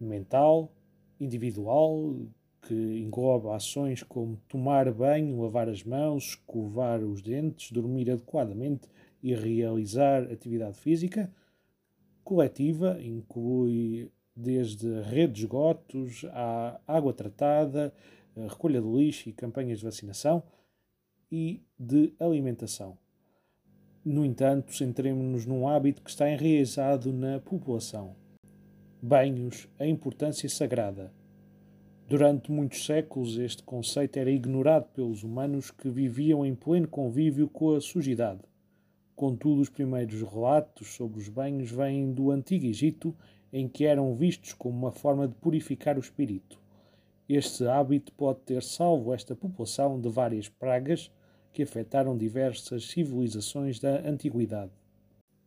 [0.00, 0.72] mental,
[1.18, 2.14] individual,
[2.66, 8.88] que engloba ações como tomar banho, lavar as mãos, escovar os dentes, dormir adequadamente
[9.22, 11.32] e realizar atividade física.
[12.24, 17.94] Coletiva inclui desde rede de esgotos à água tratada,
[18.36, 20.42] recolha de lixo e campanhas de vacinação
[21.30, 22.98] e de alimentação.
[24.04, 28.14] No entanto, centremos-nos num hábito que está enraizado na população.
[29.00, 31.12] Banhos, a importância sagrada.
[32.08, 37.74] Durante muitos séculos, este conceito era ignorado pelos humanos que viviam em pleno convívio com
[37.74, 38.42] a sujidade.
[39.16, 43.12] Contudo, os primeiros relatos sobre os banhos vêm do Antigo Egito,
[43.52, 46.60] em que eram vistos como uma forma de purificar o espírito.
[47.28, 51.10] Este hábito pode ter salvo esta população de várias pragas
[51.52, 54.70] que afetaram diversas civilizações da antiguidade.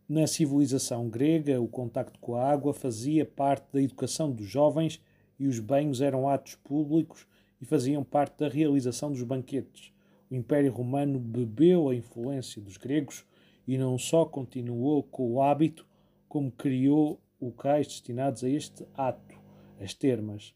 [0.06, 5.00] Na civilização grega, o contacto com a água fazia parte da educação dos jovens
[5.40, 7.26] e os banhos eram atos públicos
[7.60, 9.90] e faziam parte da realização dos banquetes.
[10.30, 13.24] O Império Romano bebeu a influência dos gregos
[13.66, 15.86] e não só continuou com o hábito,
[16.28, 19.34] como criou locais destinados a este ato,
[19.80, 20.54] as termas.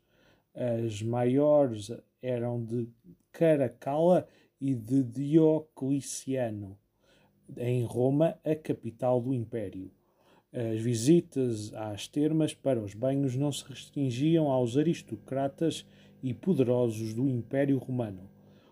[0.55, 2.87] As maiores eram de
[3.33, 4.29] Caracalla
[4.61, 6.79] e de Diocleciano,
[7.57, 9.91] em Roma, a capital do Império.
[10.57, 15.85] As visitas às termas para os banhos não se restringiam aos aristocratas
[16.23, 18.31] e poderosos do Império Romano.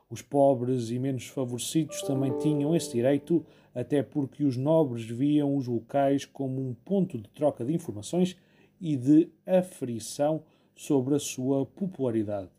[0.08, 5.66] Os pobres e menos favorecidos também tinham esse direito, até porque os nobres viam os
[5.66, 8.36] locais como um ponto de troca de informações
[8.80, 10.44] e de aferição
[10.76, 12.50] sobre a sua popularidade.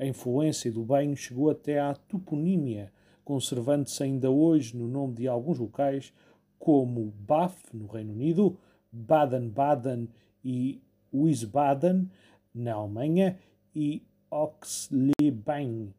[0.00, 2.92] A influência do banho chegou até à toponímia,
[3.24, 6.12] conservando-se ainda hoje no nome de alguns locais,
[6.58, 8.58] como Bath, no Reino Unido,
[8.92, 10.08] Baden-Baden
[10.44, 12.10] e Wiesbaden,
[12.54, 13.38] na Alemanha,
[13.74, 15.94] e Oxley-Bain,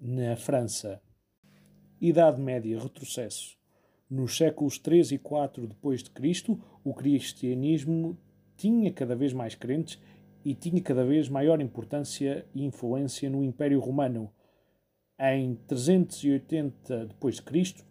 [0.00, 1.00] na França.
[2.00, 3.56] Idade Média, retrocesso.
[4.08, 8.16] Nos séculos 3 e 4 depois de Cristo, o cristianismo
[8.56, 9.98] tinha cada vez mais crentes
[10.44, 14.30] e tinha cada vez maior importância e influência no Império Romano.
[15.18, 17.84] Em 380 depois de Cristo,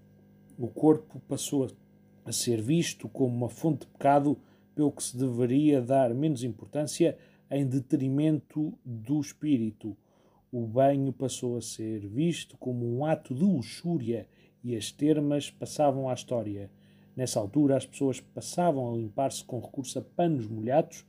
[0.58, 1.68] o corpo passou a
[2.26, 4.38] a ser visto como uma fonte de pecado,
[4.74, 7.18] pelo que se deveria dar menos importância
[7.50, 9.96] em detrimento do espírito.
[10.52, 14.28] O banho passou a ser visto como um ato de luxúria
[14.64, 16.70] e as termas passavam à história.
[17.16, 21.06] Nessa altura, as pessoas passavam a limpar-se com recurso a panos molhados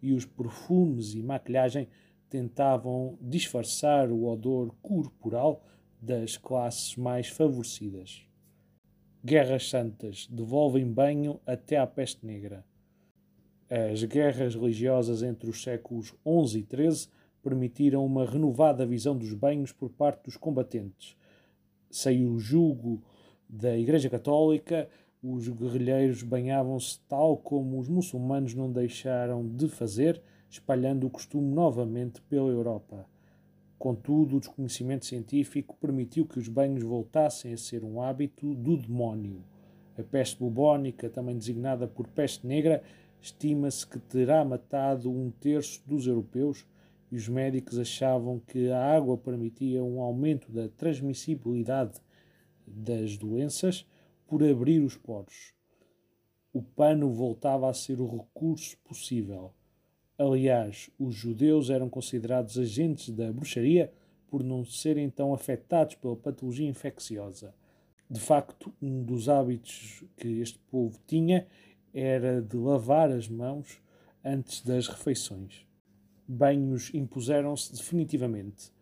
[0.00, 1.88] e os perfumes e maquilhagem
[2.28, 5.64] tentavam disfarçar o odor corporal
[6.00, 8.27] das classes mais favorecidas.
[9.24, 12.64] Guerras Santas devolvem banho até à peste negra.
[13.68, 17.10] As guerras religiosas entre os séculos XI e XIII
[17.42, 21.16] permitiram uma renovada visão dos banhos por parte dos combatentes.
[21.90, 23.02] Sem o jugo
[23.48, 24.88] da Igreja Católica,
[25.20, 32.22] os guerrilheiros banhavam-se tal como os muçulmanos não deixaram de fazer, espalhando o costume novamente
[32.22, 33.04] pela Europa.
[33.78, 39.44] Contudo, o desconhecimento científico permitiu que os banhos voltassem a ser um hábito do demónio.
[39.96, 42.82] A peste bubónica, também designada por peste negra,
[43.20, 46.66] estima-se que terá matado um terço dos europeus
[47.10, 52.00] e os médicos achavam que a água permitia um aumento da transmissibilidade
[52.66, 53.86] das doenças
[54.26, 55.54] por abrir os poros.
[56.52, 59.52] O pano voltava a ser o recurso possível.
[60.18, 63.92] Aliás, os judeus eram considerados agentes da bruxaria
[64.28, 67.54] por não serem tão afetados pela patologia infecciosa.
[68.10, 71.46] De facto, um dos hábitos que este povo tinha
[71.94, 73.80] era de lavar as mãos
[74.24, 75.64] antes das refeições.
[76.26, 78.72] Banhos impuseram-se definitivamente.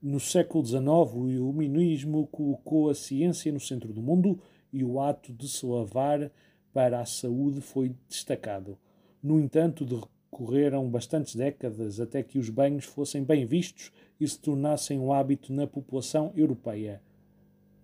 [0.00, 0.80] No século XIX,
[1.12, 4.40] o iluminismo colocou a ciência no centro do mundo
[4.72, 6.30] e o ato de se lavar
[6.72, 8.78] para a saúde foi destacado.
[9.20, 9.96] No entanto, de
[10.38, 15.52] Correram bastantes décadas até que os banhos fossem bem vistos e se tornassem um hábito
[15.52, 17.02] na população europeia.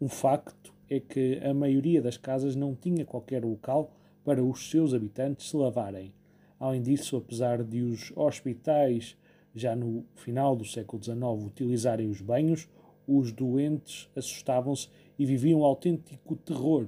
[0.01, 3.91] Um facto é que a maioria das casas não tinha qualquer local
[4.25, 6.15] para os seus habitantes se lavarem.
[6.61, 9.17] Além disso, apesar de os hospitais
[9.53, 12.69] já no final do século XIX utilizarem os banhos,
[13.05, 14.89] os doentes assustavam-se
[15.19, 16.87] e viviam um autêntico terror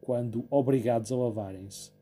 [0.00, 1.92] quando obrigados a lavarem-se.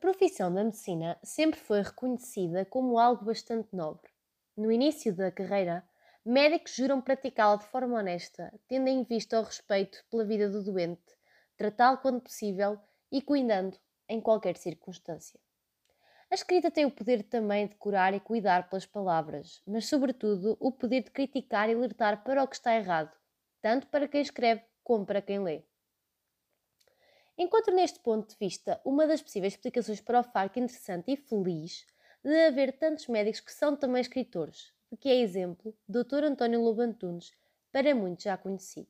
[0.00, 4.08] Profissão da medicina sempre foi reconhecida como algo bastante nobre.
[4.56, 5.84] No início da carreira,
[6.24, 11.02] médicos juram praticá-la de forma honesta, tendo em vista o respeito pela vida do doente,
[11.56, 12.78] tratá-lo quando possível
[13.10, 13.76] e cuidando
[14.08, 15.40] em qualquer circunstância.
[16.30, 20.70] A escrita tem o poder também de curar e cuidar pelas palavras, mas, sobretudo, o
[20.70, 23.10] poder de criticar e alertar para o que está errado,
[23.60, 25.64] tanto para quem escreve como para quem lê.
[27.40, 31.86] Encontro neste ponto de vista uma das possíveis explicações para o facto interessante e feliz
[32.20, 36.24] de haver tantos médicos que são também escritores, de que é exemplo Dr.
[36.24, 37.30] António Lobo Antunes,
[37.70, 38.88] para muitos já conhecido.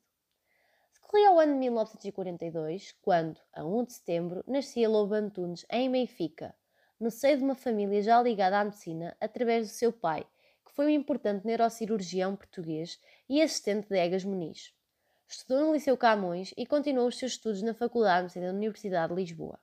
[0.94, 6.54] Decorria o ano de 1942, quando, a 1 de setembro, nascia Lobo Antunes em Benfica,
[6.98, 10.26] no seio de uma família já ligada à medicina através do seu pai,
[10.64, 14.72] que foi um importante neurocirurgião português e assistente de Egas Muniz.
[15.30, 19.20] Estudou no Liceu Camões e continuou os seus estudos na Faculdade de da Universidade de
[19.20, 19.60] Lisboa.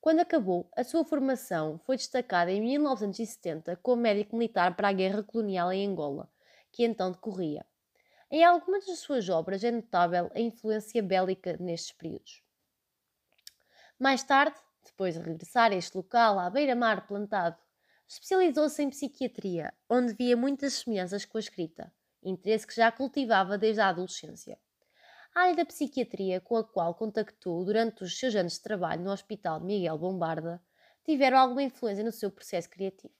[0.00, 5.22] Quando acabou, a sua formação foi destacada em 1970 como médico militar para a guerra
[5.22, 6.28] colonial em Angola,
[6.72, 7.64] que então decorria.
[8.28, 12.42] Em algumas das suas obras é notável a influência bélica nestes períodos.
[13.96, 17.56] Mais tarde, depois de regressar a este local à beira-mar plantado,
[18.08, 21.92] especializou-se em psiquiatria, onde via muitas semelhanças com a escrita
[22.28, 24.58] interesse que já cultivava desde a adolescência.
[25.34, 29.12] A área da psiquiatria com a qual contactou durante os seus anos de trabalho no
[29.12, 30.62] Hospital Miguel Bombarda
[31.04, 33.14] tiveram alguma influência no seu processo criativo.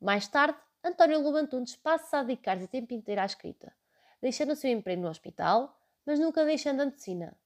[0.00, 3.72] Mais tarde, António Lobantunes passa a dedicar-se a tempo inteiro à escrita,
[4.20, 7.36] deixando o seu emprego no hospital, mas nunca deixando a medicina,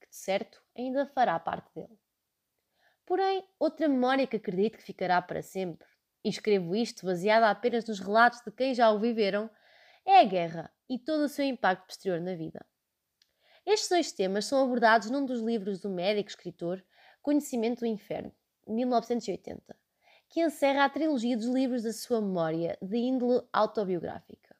[0.00, 1.98] que de certo ainda fará parte dele.
[3.06, 5.86] Porém, outra memória que acredito que ficará para sempre,
[6.24, 9.48] e escrevo isto baseada apenas nos relatos de quem já o viveram,
[10.10, 12.64] é a guerra e todo o seu impacto posterior na vida.
[13.66, 16.82] Estes dois temas são abordados num dos livros do médico escritor
[17.20, 18.32] Conhecimento do Inferno,
[18.66, 19.76] 1980,
[20.30, 24.56] que encerra a trilogia dos livros da sua memória de índole autobiográfica.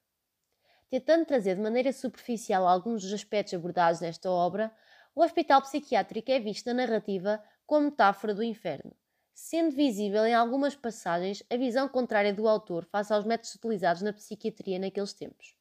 [0.91, 4.71] Tentando trazer de maneira superficial alguns dos aspectos abordados nesta obra,
[5.15, 8.95] o hospital psiquiátrico é visto na narrativa como metáfora do inferno,
[9.41, 14.13] sendo visível em algumas passagens a visão contrária do autor face aos métodos utilizados na
[14.13, 15.55] psiquiatria naqueles tempos.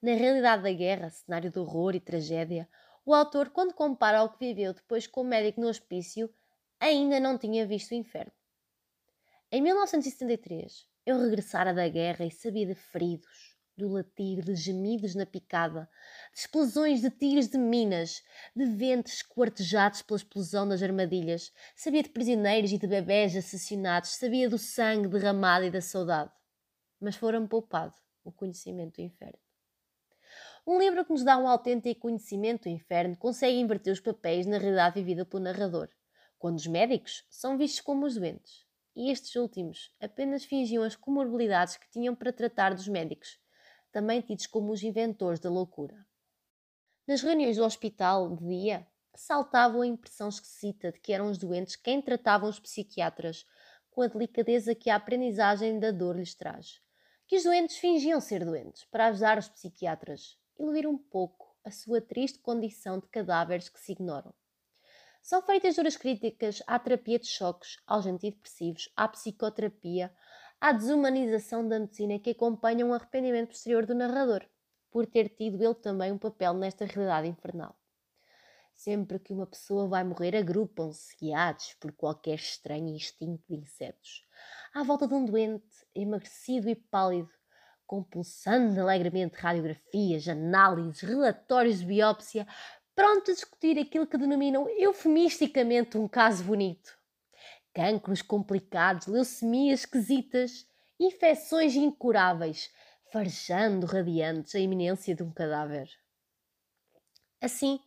[0.00, 2.66] Na realidade da guerra, cenário de horror e tragédia,
[3.04, 6.32] o autor, quando compara o que viveu depois como médico no hospício,
[6.80, 8.32] ainda não tinha visto o inferno.
[9.50, 15.24] Em 1973, eu regressara da guerra e sabia de feridos, do latir de gemidos na
[15.24, 15.88] picada,
[16.32, 18.22] de explosões de tiros de minas,
[18.54, 24.48] de ventos esquartejados pela explosão das armadilhas, sabia de prisioneiros e de bebés assassinados, sabia
[24.48, 26.30] do sangue derramado e da saudade.
[27.00, 27.94] Mas fora-me poupado
[28.24, 29.38] o conhecimento do inferno.
[30.66, 34.58] Um livro que nos dá um autêntico conhecimento do inferno consegue inverter os papéis na
[34.58, 35.88] realidade vivida pelo narrador,
[36.38, 38.64] quando os médicos são vistos como os doentes,
[38.94, 43.40] e estes últimos apenas fingiam as comorbilidades que tinham para tratar dos médicos,
[43.92, 46.04] também tidos como os inventores da loucura.
[47.06, 51.76] Nas reuniões do hospital de dia, saltava a impressão esquisita de que eram os doentes
[51.76, 53.44] quem tratavam os psiquiatras
[53.90, 56.80] com a delicadeza que a aprendizagem da dor lhes traz.
[57.26, 62.00] Que os doentes fingiam ser doentes para ajudar os psiquiatras, iludir um pouco a sua
[62.00, 64.34] triste condição de cadáveres que se ignoram.
[65.22, 70.12] São feitas duras críticas à terapia de choques, aos antidepressivos, à psicoterapia,
[70.62, 74.46] à desumanização da medicina que acompanha um arrependimento posterior do narrador,
[74.92, 77.76] por ter tido ele também um papel nesta realidade infernal.
[78.72, 84.24] Sempre que uma pessoa vai morrer, agrupam-se, guiados por qualquer estranho instinto de insetos,
[84.72, 87.32] à volta de um doente, emagrecido e pálido,
[87.84, 92.46] compulsando alegremente radiografias, análises, relatórios de biópsia,
[92.94, 97.01] pronto a discutir aquilo que denominam eufemisticamente um caso bonito
[97.72, 100.66] cancros complicados, leucemias esquisitas,
[101.00, 102.70] infecções incuráveis,
[103.10, 105.88] farejando radiantes a iminência de um cadáver.
[107.40, 107.80] Assim,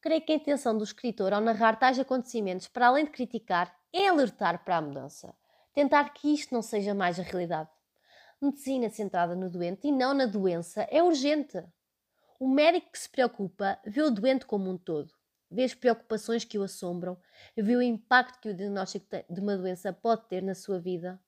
[0.00, 4.08] creio que a intenção do escritor ao narrar tais acontecimentos, para além de criticar, é
[4.08, 5.34] alertar para a mudança,
[5.74, 7.70] tentar que isto não seja mais a realidade.
[8.40, 11.62] Medicina centrada no doente e não na doença é urgente.
[12.38, 15.12] O médico que se preocupa vê o doente como um todo
[15.50, 17.18] vê as preocupações que o assombram,
[17.56, 21.20] vê o impacto que o diagnóstico de uma doença pode ter na sua vida.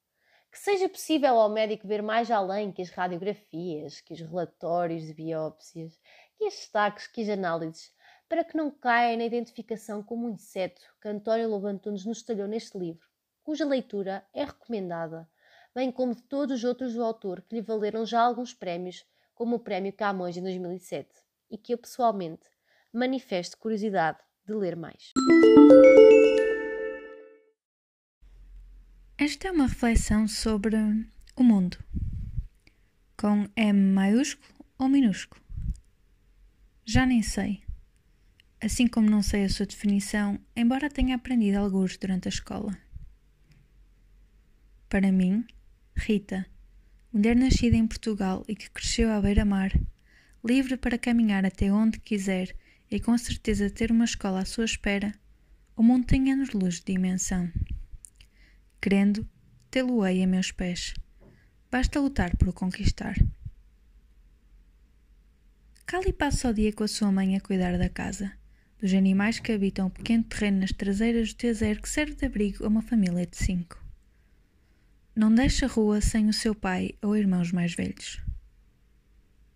[0.51, 5.15] que seja possível ao médico ver mais além que as radiografias, que os relatórios de
[5.15, 5.99] biópsias,
[6.37, 7.91] que os destaques, que as análises,
[8.29, 12.79] para que não caia na identificação como um inseto que António Lobantunes nos talhou neste
[12.79, 13.07] livro,
[13.43, 15.29] cuja leitura é recomendada,
[15.75, 19.57] bem como de todos os outros do autor que lhe valeram já alguns prémios, como
[19.57, 21.09] o Prémio Camões em 2007,
[21.51, 22.52] e que eu pessoalmente
[22.93, 25.13] manifesto curiosidade de ler mais.
[29.17, 30.77] Esta é uma reflexão sobre
[31.37, 31.79] o mundo,
[33.17, 35.43] com M maiúsculo ou minúsculo.
[36.85, 37.63] Já nem sei.
[38.61, 42.77] Assim como não sei a sua definição, embora tenha aprendido alguns durante a escola.
[44.89, 45.45] Para mim,
[45.97, 46.47] Rita,
[47.13, 49.73] mulher nascida em Portugal e que cresceu à beira-mar,
[50.45, 52.55] livre para caminhar até onde quiser
[52.93, 55.15] e com certeza ter uma escola à sua espera,
[55.75, 57.51] o mundo tem anos-luz de dimensão.
[58.81, 59.27] Querendo,
[59.71, 60.93] tê-lo-ei a meus pés.
[61.71, 63.17] Basta lutar por o conquistar.
[65.87, 68.33] Cali passa o dia com a sua mãe a cuidar da casa,
[68.79, 72.65] dos animais que habitam o pequeno terreno nas traseiras do Tezer que serve de abrigo
[72.65, 73.83] a uma família de cinco.
[75.15, 78.21] Não deixa a rua sem o seu pai ou irmãos mais velhos.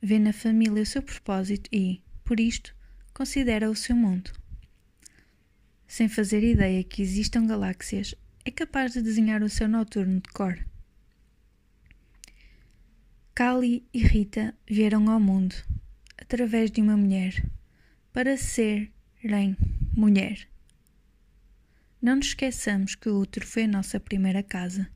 [0.00, 2.75] Vê na família o seu propósito e, por isto,
[3.16, 4.30] considera o seu mundo.
[5.86, 8.14] Sem fazer ideia que existam galáxias,
[8.44, 10.58] é capaz de desenhar o seu noturno de cor.
[13.34, 15.54] Kali e Rita vieram ao mundo
[16.18, 17.42] através de uma mulher
[18.12, 19.56] para serem
[19.96, 20.46] mulher.
[22.02, 24.90] Não nos esqueçamos que o útero foi a nossa primeira casa,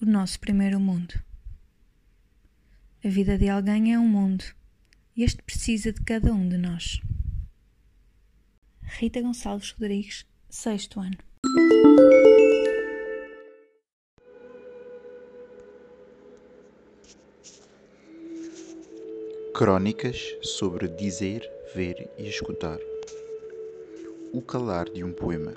[0.00, 1.22] o nosso primeiro mundo.
[3.04, 4.44] A vida de alguém é um mundo
[5.14, 7.02] e este precisa de cada um de nós.
[8.86, 11.16] Rita Gonçalves Rodrigues, sexto ano.
[19.52, 22.78] Crónicas sobre dizer, ver e escutar.
[24.32, 25.54] O calar de um poema.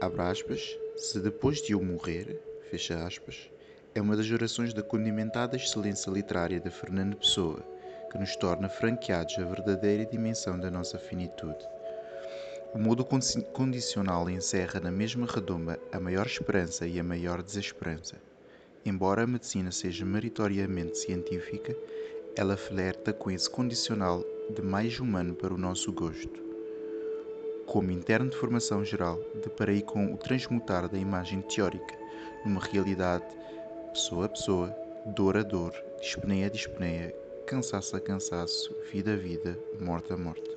[0.00, 2.40] Abre aspas, se depois de eu morrer,
[2.70, 3.50] fecha aspas,
[3.94, 7.64] é uma das orações da condimentada excelência literária de Fernando Pessoa
[8.18, 11.64] nos torna franqueados a verdadeira dimensão da nossa finitude.
[12.74, 18.16] O modo condicional encerra na mesma redoma a maior esperança e a maior desesperança.
[18.84, 21.74] Embora a medicina seja meritoriamente científica,
[22.36, 24.22] ela flerta com esse condicional
[24.54, 26.42] de mais humano para o nosso gosto.
[27.66, 31.98] Como interno de formação geral, deparei com o transmutar da imagem teórica
[32.44, 33.24] numa realidade
[33.92, 37.14] pessoa a pessoa, dor a dor, dispneia a dispneia,
[37.48, 40.50] cansaço a cansaço, vida a vida, morte a morte.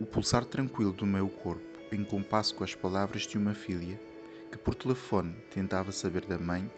[0.00, 4.00] O pulsar tranquilo do meu corpo, em compasso com as palavras de uma filha,
[4.50, 6.68] que por telefone tentava saber da mãe,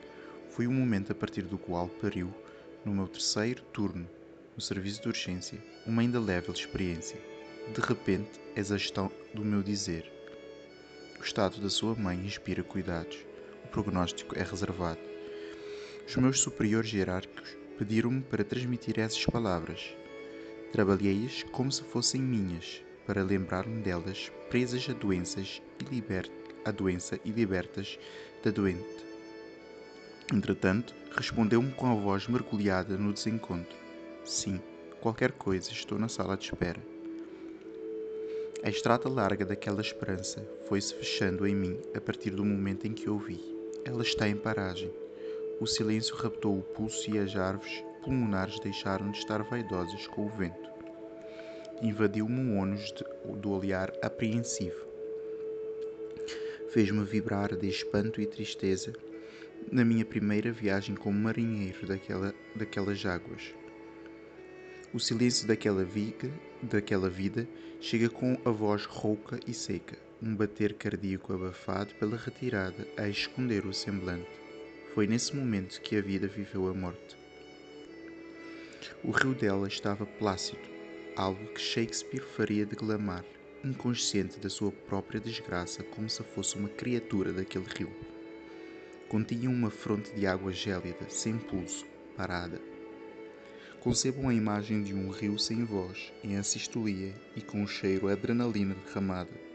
[0.51, 2.31] foi o momento a partir do qual pariu,
[2.85, 4.07] no meu terceiro turno,
[4.55, 7.19] no serviço de urgência, uma ainda leve experiência.
[7.73, 10.13] De repente, és a gestão do meu dizer.
[11.19, 13.25] O estado da sua mãe inspira cuidados.
[13.65, 15.01] O prognóstico é reservado.
[16.07, 19.93] Os meus superiores hierárquicos pediram-me para transmitir essas palavras.
[20.71, 26.31] Trabalhei-as como se fossem minhas, para lembrar-me delas, presas a doenças e liber
[26.65, 27.99] a doença e libertas
[28.45, 29.05] da doente.
[30.33, 33.77] Entretanto, respondeu-me com a voz mergulhada no desencontro:
[34.25, 34.61] Sim,
[35.01, 36.81] qualquer coisa, estou na sala de espera.
[38.63, 43.11] A estrada larga daquela esperança foi-se fechando em mim a partir do momento em que
[43.11, 43.41] ouvi.
[43.85, 45.02] Ela está em paragem.
[45.63, 50.29] O silêncio raptou o pulso e as árvores pulmonares deixaram de estar vaidosas com o
[50.29, 50.69] vento.
[51.81, 52.93] Invadiu-me um ônus
[53.37, 54.85] do olhar apreensivo.
[56.71, 58.93] Fez-me vibrar de espanto e tristeza
[59.71, 63.55] na minha primeira viagem como marinheiro daquela, daquelas águas.
[64.93, 66.29] O silêncio daquela vida,
[66.61, 67.47] daquela vida
[67.81, 73.65] chega com a voz rouca e seca, um bater cardíaco abafado pela retirada a esconder
[73.65, 74.42] o semblante.
[74.95, 77.17] Foi nesse momento que a vida viveu a morte.
[79.03, 80.61] O rio dela estava plácido,
[81.17, 83.25] algo que Shakespeare faria declamar,
[83.65, 87.91] inconsciente da sua própria desgraça, como se fosse uma criatura daquele rio.
[89.09, 92.61] Continha uma fronte de água gélida, sem pulso, parada.
[93.81, 98.75] Concebam a imagem de um rio sem voz, em assistolia e com um cheiro adrenalina
[98.75, 99.52] derramada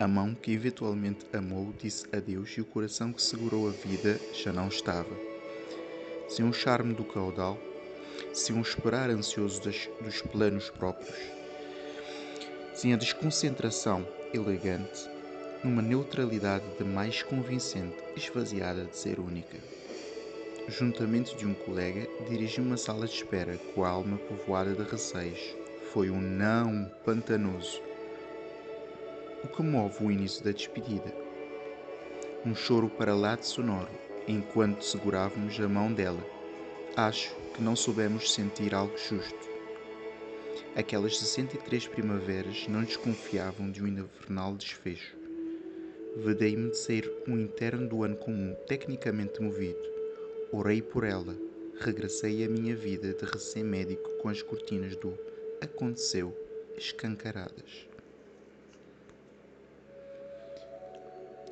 [0.00, 4.50] a mão que eventualmente amou disse adeus e o coração que segurou a vida já
[4.50, 5.14] não estava.
[6.26, 7.58] Sem o charme do caudal,
[8.32, 11.18] sem o esperar ansioso das, dos planos próprios,
[12.72, 15.06] sem a desconcentração elegante,
[15.62, 19.58] numa neutralidade de mais convincente, esvaziada de ser única.
[20.66, 25.54] Juntamente de um colega, dirigi uma sala de espera com a alma povoada de receios.
[25.92, 27.89] Foi um não pantanoso.
[29.42, 31.14] O que move o início da despedida?
[32.44, 33.88] Um choro para lá de sonoro,
[34.28, 36.22] enquanto segurávamos a mão dela.
[36.94, 39.48] Acho que não soubemos sentir algo justo.
[40.76, 45.16] Aquelas 63 primaveras não desconfiavam de um infernal desfecho.
[46.18, 49.80] Vedei-me de ser um interno do ano comum, tecnicamente movido.
[50.52, 51.34] Orei por ela.
[51.80, 55.18] Regressei à minha vida de recém-médico com as cortinas do
[55.62, 56.36] Aconteceu
[56.76, 57.89] escancaradas.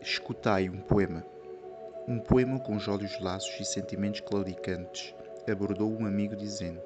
[0.01, 1.27] Escutai um poema.
[2.07, 5.13] Um poema com os olhos laços e sentimentos claudicantes,
[5.51, 6.81] abordou um amigo dizendo: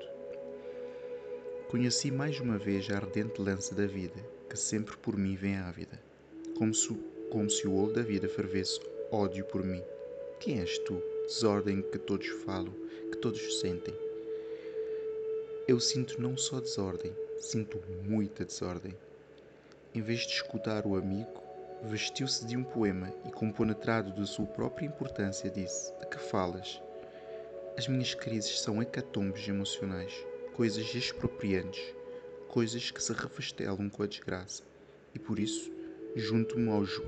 [1.69, 6.01] Conheci mais uma vez a ardente lança da vida, que sempre por mim vem ávida,
[6.57, 6.89] como se,
[7.31, 9.83] como se o olho da vida fervesse ódio por mim.
[10.41, 12.75] Quem és tu, desordem que todos falam,
[13.11, 13.95] que todos sentem?
[15.69, 18.95] Eu sinto não só desordem, sinto muita desordem.
[19.95, 21.41] Em vez de escutar o amigo,
[21.83, 26.80] vestiu-se de um poema e, compenetrado da sua própria importância, disse: De que falas?
[27.76, 30.12] As minhas crises são hecatombes emocionais,
[30.55, 31.83] coisas expropriantes,
[32.49, 34.62] coisas que se refastelam com a desgraça,
[35.14, 35.72] e por isso
[36.14, 37.01] junto-me aos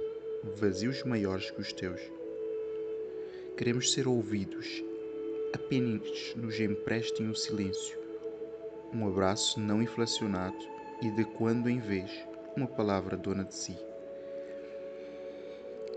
[0.57, 2.01] vazios maiores que os teus.
[3.57, 4.83] Queremos ser ouvidos,
[5.55, 7.99] apenas nos emprestem o silêncio,
[8.93, 10.57] um abraço não inflacionado
[11.03, 12.11] e de quando em vez
[12.57, 13.77] uma palavra dona de si.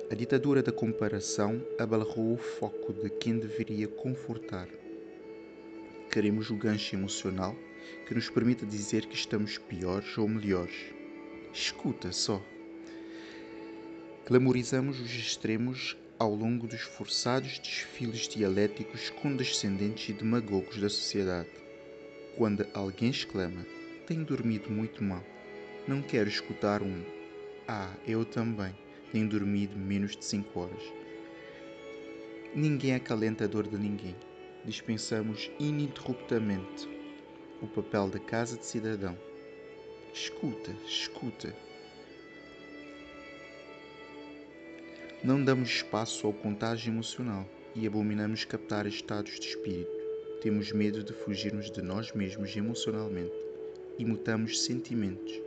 [0.10, 4.70] A ditadura da comparação abalarrou o foco de quem deveria confortar.
[6.10, 7.54] Queremos o gancho emocional
[8.08, 10.94] que nos permita dizer que estamos piores ou melhores.
[11.54, 12.42] Escuta só.
[14.26, 21.50] Glamorizamos os extremos ao longo dos forçados desfiles dialéticos condescendentes e demagogos da sociedade.
[22.38, 23.66] Quando alguém exclama:
[24.06, 25.24] Tenho dormido muito mal,
[25.86, 27.04] não quero escutar um
[27.68, 28.74] Ah, eu também
[29.12, 30.84] tenho dormido menos de cinco horas.
[32.54, 34.16] Ninguém é acalentador de ninguém.
[34.66, 36.90] Dispensamos ininterruptamente
[37.62, 39.18] o papel da casa de cidadão.
[40.14, 41.56] Escuta, escuta.
[45.24, 49.98] Não damos espaço ao contágio emocional e abominamos captar estados de espírito.
[50.42, 53.34] Temos medo de fugirmos de nós mesmos emocionalmente.
[53.98, 55.42] Imutamos sentimentos,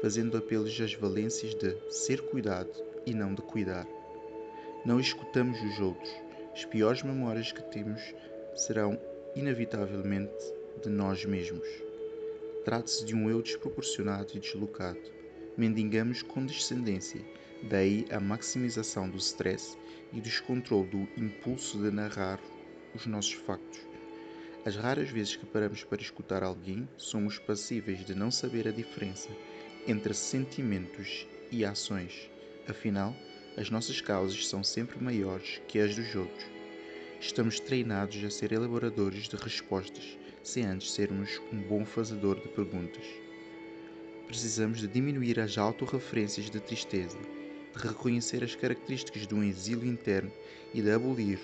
[0.00, 2.70] fazendo apelos às valências de ser cuidado
[3.06, 3.86] e não de cuidar.
[4.84, 6.12] Não escutamos os outros.
[6.52, 8.02] As piores memórias que temos
[8.54, 9.00] serão,
[9.34, 10.34] inevitavelmente,
[10.82, 11.68] de nós mesmos.
[12.64, 15.00] Trata-se de um eu desproporcionado e deslocado.
[15.56, 17.24] Mendigamos condescendência,
[17.70, 19.78] daí a maximização do stress
[20.12, 22.40] e descontrole do impulso de narrar
[22.94, 23.80] os nossos factos.
[24.64, 29.28] As raras vezes que paramos para escutar alguém, somos passíveis de não saber a diferença
[29.86, 32.28] entre sentimentos e ações.
[32.68, 33.14] Afinal,
[33.56, 36.44] as nossas causas são sempre maiores que as dos outros.
[37.20, 43.04] Estamos treinados a ser elaboradores de respostas, sem antes sermos um bom fazedor de perguntas.
[44.26, 50.32] Precisamos de diminuir as autorreferências de tristeza, de reconhecer as características de um exílio interno
[50.74, 51.38] e de abolir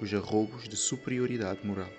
[0.00, 1.92] os arroubos de superioridade moral.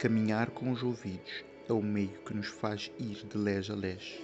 [0.00, 4.18] Caminhar com os ouvidos é o meio que nos faz ir de lés a lés.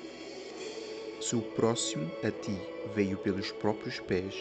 [1.20, 2.56] Se o próximo a ti
[2.94, 4.34] veio pelos próprios pés,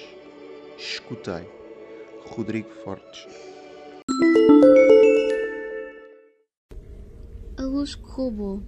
[0.77, 1.45] escutai.
[2.25, 3.27] Rodrigo Fortes.
[7.57, 8.63] A luz que roubou.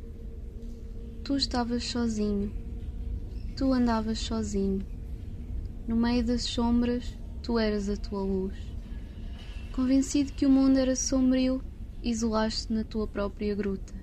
[1.23, 2.51] Tu estavas sozinho.
[3.55, 4.85] Tu andavas sozinho.
[5.87, 8.57] No meio das sombras, tu eras a tua luz.
[9.71, 11.63] Convencido que o mundo era sombrio,
[12.03, 13.93] isolaste na tua própria gruta.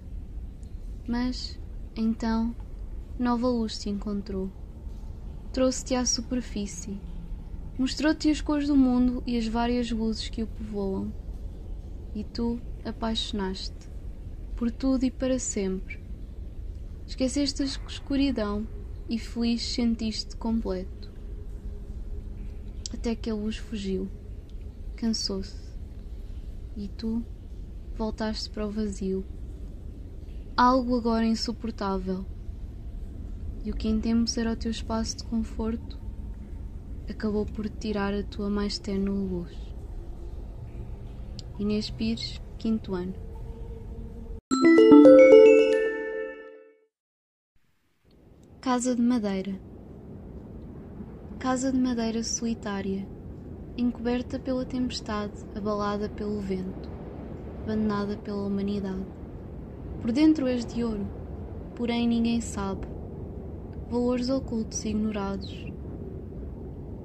[1.07, 1.59] Mas,
[1.95, 2.55] então,
[3.19, 4.49] nova luz te encontrou.
[5.53, 7.01] Trouxe-te à superfície.
[7.77, 11.13] Mostrou-te as cores do mundo e as várias luzes que o povoam.
[12.15, 13.89] E tu apaixonaste
[14.57, 16.01] por tudo e para sempre.
[17.07, 18.67] Esqueceste a escuridão
[19.09, 21.11] e feliz sentiste completo.
[22.93, 24.09] Até que a luz fugiu,
[24.97, 25.57] cansou-se,
[26.77, 27.25] e tu
[27.97, 29.25] voltaste para o vazio.
[30.57, 32.25] Algo agora insuportável.
[33.69, 35.99] E o que em tempos era o teu espaço de conforto
[37.07, 39.55] acabou por tirar a tua mais tenue luz.
[41.59, 43.13] Inês Pires, quinto ano.
[48.63, 49.61] Casa de Madeira.
[51.39, 53.07] casa de madeira solitária,
[53.77, 56.89] encoberta pela tempestade, abalada pelo vento,
[57.67, 59.05] abandonada pela humanidade.
[60.01, 61.07] Por dentro és de ouro,
[61.77, 62.98] porém ninguém sabe.
[63.91, 65.51] Valores ocultos e ignorados.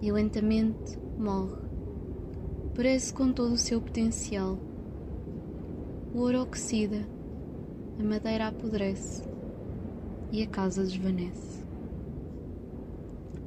[0.02, 1.56] E lentamente morre.
[2.76, 4.60] Parece com todo o seu potencial.
[6.14, 7.08] O ouro oxida,
[7.98, 9.24] a madeira apodrece
[10.30, 11.64] e a casa desvanece.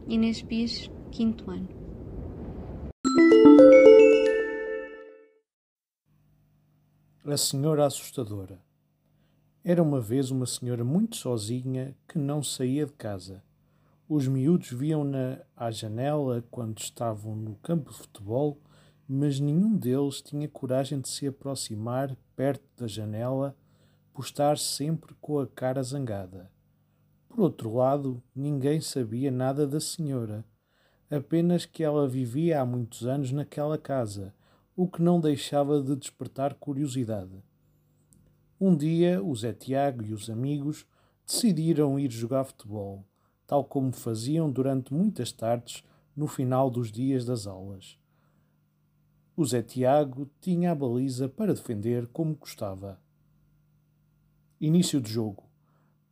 [0.09, 1.69] Inês Pires, quinto ano.
[7.23, 8.66] A Senhora Assustadora
[9.69, 13.43] Era uma vez uma senhora muito sozinha que não saía de casa.
[14.09, 18.61] Os miúdos viam-na à janela quando estavam no campo de futebol,
[19.09, 23.57] mas nenhum deles tinha coragem de se aproximar perto da janela
[24.15, 26.49] por estar sempre com a cara zangada.
[27.29, 30.45] Por outro lado, ninguém sabia nada da senhora,
[31.11, 34.33] apenas que ela vivia há muitos anos naquela casa,
[34.77, 37.43] o que não deixava de despertar curiosidade.
[38.59, 40.87] Um dia, o Zé Tiago e os amigos
[41.27, 43.05] decidiram ir jogar futebol,
[43.47, 45.85] tal como faziam durante muitas tardes
[46.17, 47.99] no final dos dias das aulas.
[49.37, 52.99] O Zé Tiago tinha a baliza para defender como gostava.
[54.59, 55.45] Início de jogo.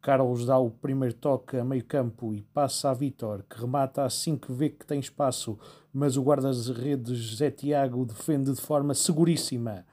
[0.03, 4.37] Carlos dá o primeiro toque a meio campo e passa a Vitor, que remata assim
[4.37, 5.59] que vê que tem espaço,
[5.91, 9.87] mas o guarda-redes Zé Tiago defende de forma seguríssima.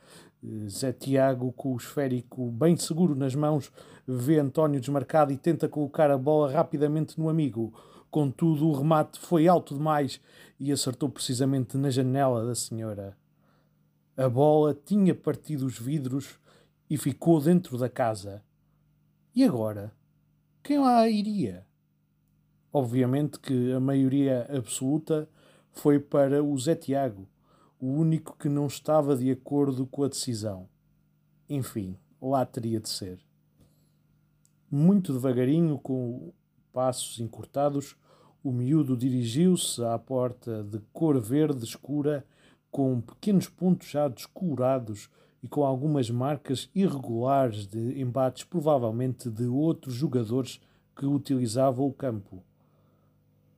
[0.68, 3.72] Zé Tiago, com o esférico bem seguro nas mãos,
[4.08, 7.74] vê António desmarcado e tenta colocar a bola rapidamente no amigo.
[8.10, 10.20] Contudo, o remate foi alto demais
[10.60, 13.16] e acertou precisamente na janela da senhora.
[14.18, 16.40] A bola tinha partido os vidros
[16.90, 18.44] e ficou dentro da casa.
[19.34, 19.94] E agora?
[20.64, 21.66] quem lá iria?
[22.72, 25.28] Obviamente que a maioria absoluta
[25.72, 27.28] foi para o Zé Tiago,
[27.82, 30.70] o único que não estava de acordo com a decisão.
[31.50, 33.20] Enfim, lá teria de ser.
[34.70, 36.32] Muito devagarinho, com
[36.72, 37.96] passos encurtados,
[38.44, 42.24] o miúdo dirigiu-se à porta de cor verde escura,
[42.70, 45.10] com pequenos pontos já descolorados
[45.42, 50.62] e com algumas marcas irregulares de embates, provavelmente de outros jogadores
[50.96, 52.44] que utilizavam o campo.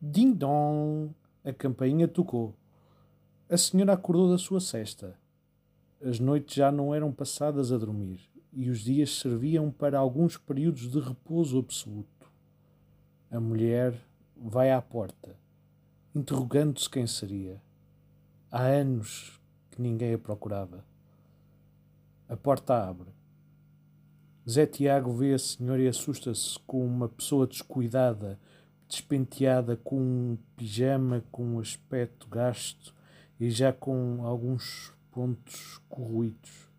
[0.02, 1.12] Ding dong!
[1.44, 2.56] A campainha tocou.
[3.50, 5.20] A senhora acordou da sua cesta.
[6.02, 8.22] As noites já não eram passadas a dormir
[8.54, 12.32] e os dias serviam para alguns períodos de repouso absoluto.
[13.30, 13.94] A mulher
[14.36, 15.38] vai à porta,
[16.16, 17.62] interrogando-se quem seria.
[18.50, 20.86] Há anos que ninguém a procurava.
[22.30, 23.10] A porta abre.
[24.50, 28.40] Zé Tiago vê a senhora e assusta-se com uma pessoa descuidada,
[28.88, 32.93] despenteada, com um pijama com um aspecto gasto
[33.44, 36.70] e já com alguns pontos corroídos.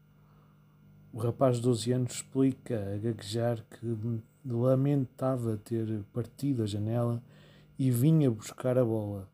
[1.12, 7.22] O rapaz de 12 anos explica a gaguejar que lamentava ter partido a janela
[7.78, 9.28] e vinha buscar a bola.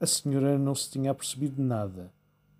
[0.00, 2.12] A senhora não se tinha apercebido nada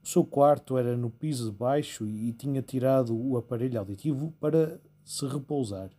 [0.08, 4.80] o seu quarto era no piso de baixo e tinha tirado o aparelho auditivo para
[5.04, 5.90] se repousar,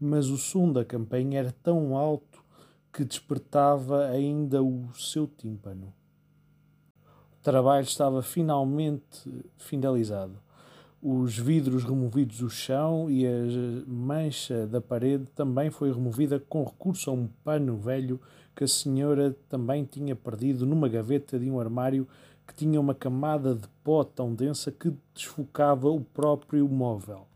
[0.00, 2.42] mas o som da campainha era tão alto
[2.90, 5.92] que despertava ainda o seu tímpano.
[7.42, 10.38] Trabalho estava finalmente finalizado.
[11.02, 13.30] Os vidros removidos do chão e a
[13.84, 18.20] mancha da parede também foi removida com recurso a um pano velho
[18.54, 22.06] que a senhora também tinha perdido numa gaveta de um armário
[22.46, 27.26] que tinha uma camada de pó tão densa que desfocava o próprio móvel.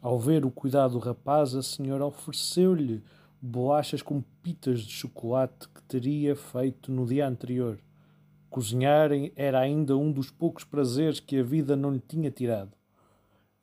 [0.00, 3.02] Ao ver o cuidado do rapaz, a senhora ofereceu-lhe
[3.42, 7.76] bolachas com pitas de chocolate que teria feito no dia anterior.
[8.54, 12.70] Cozinhar era ainda um dos poucos prazeres que a vida não lhe tinha tirado.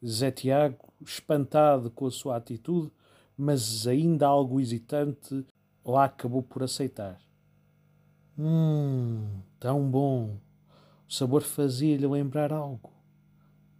[0.06, 2.92] Zé Tiago, espantado com a sua atitude,
[3.38, 5.46] mas ainda algo hesitante,
[5.86, 7.18] lá acabou por aceitar.
[8.38, 10.36] Hum, tão bom.
[11.08, 12.92] O sabor fazia-lhe lembrar algo.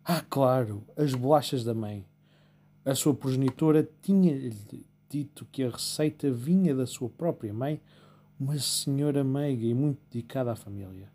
[0.06, 2.06] Ah, claro, as bolachas da mãe.
[2.86, 7.82] A sua progenitora tinha-lhe dito que a receita vinha da sua própria mãe,
[8.42, 11.12] uma senhora meiga e muito dedicada à família.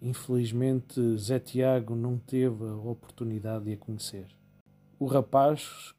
[0.00, 4.28] Infelizmente, Zé Tiago não teve a oportunidade de a conhecer.
[5.00, 5.92] O rapaz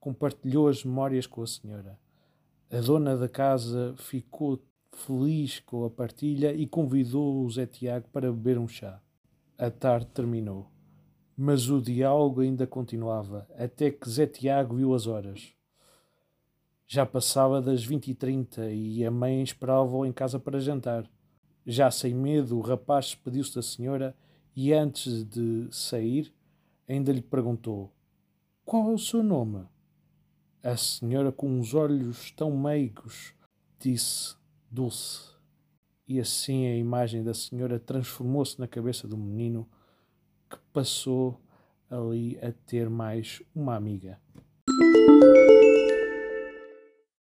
[0.00, 1.96] compartilhou as memórias com a senhora.
[2.68, 8.32] A dona da casa ficou feliz com a partilha e convidou o Zé Tiago para
[8.32, 9.00] beber um chá.
[9.56, 10.68] A tarde terminou,
[11.36, 15.54] mas o diálogo ainda continuava, até que Zé Tiago viu as horas.
[16.86, 21.08] Já passava das vinte e trinta e a mãe esperava-o em casa para jantar.
[21.66, 24.14] Já sem medo, o rapaz despediu-se da senhora
[24.54, 26.32] e, antes de sair,
[26.88, 27.90] ainda lhe perguntou:
[28.64, 29.66] Qual é o seu nome?
[30.62, 33.34] A senhora, com uns olhos tão meigos,
[33.78, 34.36] disse:
[34.70, 35.32] Dulce.
[36.06, 39.66] E assim a imagem da senhora transformou-se na cabeça do menino,
[40.50, 41.40] que passou
[41.88, 44.20] ali a ter mais uma amiga.